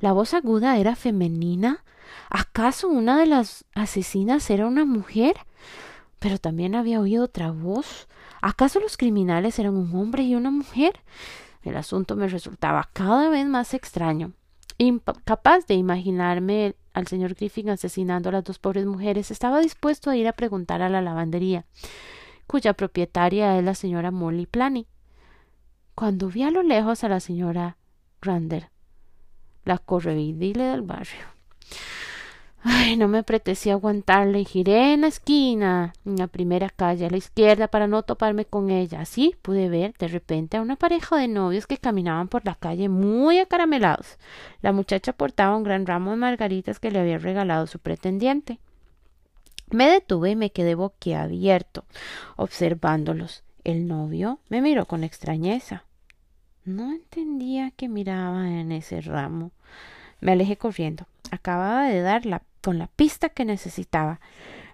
[0.00, 1.84] ¿La voz aguda era femenina?
[2.30, 5.36] ¿Acaso una de las asesinas era una mujer?
[6.18, 8.08] Pero también había oído otra voz.
[8.40, 11.02] ¿Acaso los criminales eran un hombre y una mujer?
[11.62, 14.32] El asunto me resultaba cada vez más extraño.
[14.78, 20.16] Incapaz de imaginarme al señor Griffin asesinando a las dos pobres mujeres, estaba dispuesto a
[20.16, 21.64] ir a preguntar a la lavandería,
[22.46, 24.86] cuya propietaria es la señora Molly Planny.
[25.94, 27.76] Cuando vi a lo lejos a la señora
[28.20, 28.70] Rander,
[29.64, 31.26] la correvidile del barrio.
[32.62, 37.16] Ay, no me apetecía aguantarle giré en la esquina, en la primera calle a la
[37.16, 39.00] izquierda para no toparme con ella.
[39.00, 42.88] Así pude ver de repente a una pareja de novios que caminaban por la calle
[42.88, 44.18] muy acaramelados.
[44.60, 48.58] La muchacha portaba un gran ramo de margaritas que le había regalado su pretendiente.
[49.70, 51.84] Me detuve y me quedé boquiabierto,
[52.36, 53.44] observándolos.
[53.64, 55.84] El novio me miró con extrañeza.
[56.64, 59.52] No entendía que miraba en ese ramo.
[60.20, 61.06] Me alejé corriendo.
[61.30, 64.20] Acababa de darla con la pista que necesitaba.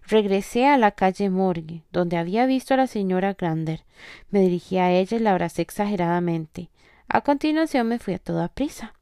[0.06, 3.84] Regresé a la calle Morgue, donde había visto a la señora Grander.
[4.30, 6.70] Me dirigí a ella y la abracé exageradamente.
[7.08, 8.94] A continuación me fui a toda prisa.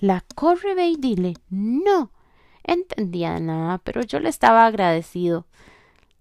[0.00, 2.10] La corre y dile no.
[2.62, 5.46] Entendía nada, pero yo le estaba agradecido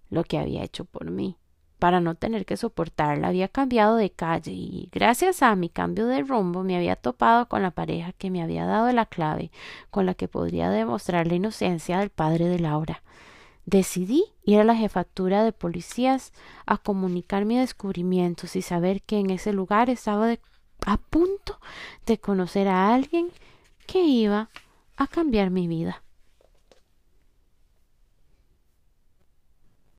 [0.10, 1.38] lo que había hecho por mí.
[1.84, 6.22] Para no tener que soportarla, había cambiado de calle y, gracias a mi cambio de
[6.22, 9.52] rumbo, me había topado con la pareja que me había dado la clave
[9.92, 13.04] con la que podría demostrar la inocencia del padre de Laura.
[13.66, 16.32] Decidí ir a la jefatura de policías
[16.66, 20.38] a comunicar mis descubrimientos y saber que en ese lugar estaba
[20.86, 21.60] a punto
[22.06, 23.28] de conocer a alguien
[23.88, 24.48] que iba
[24.96, 26.02] a cambiar mi vida.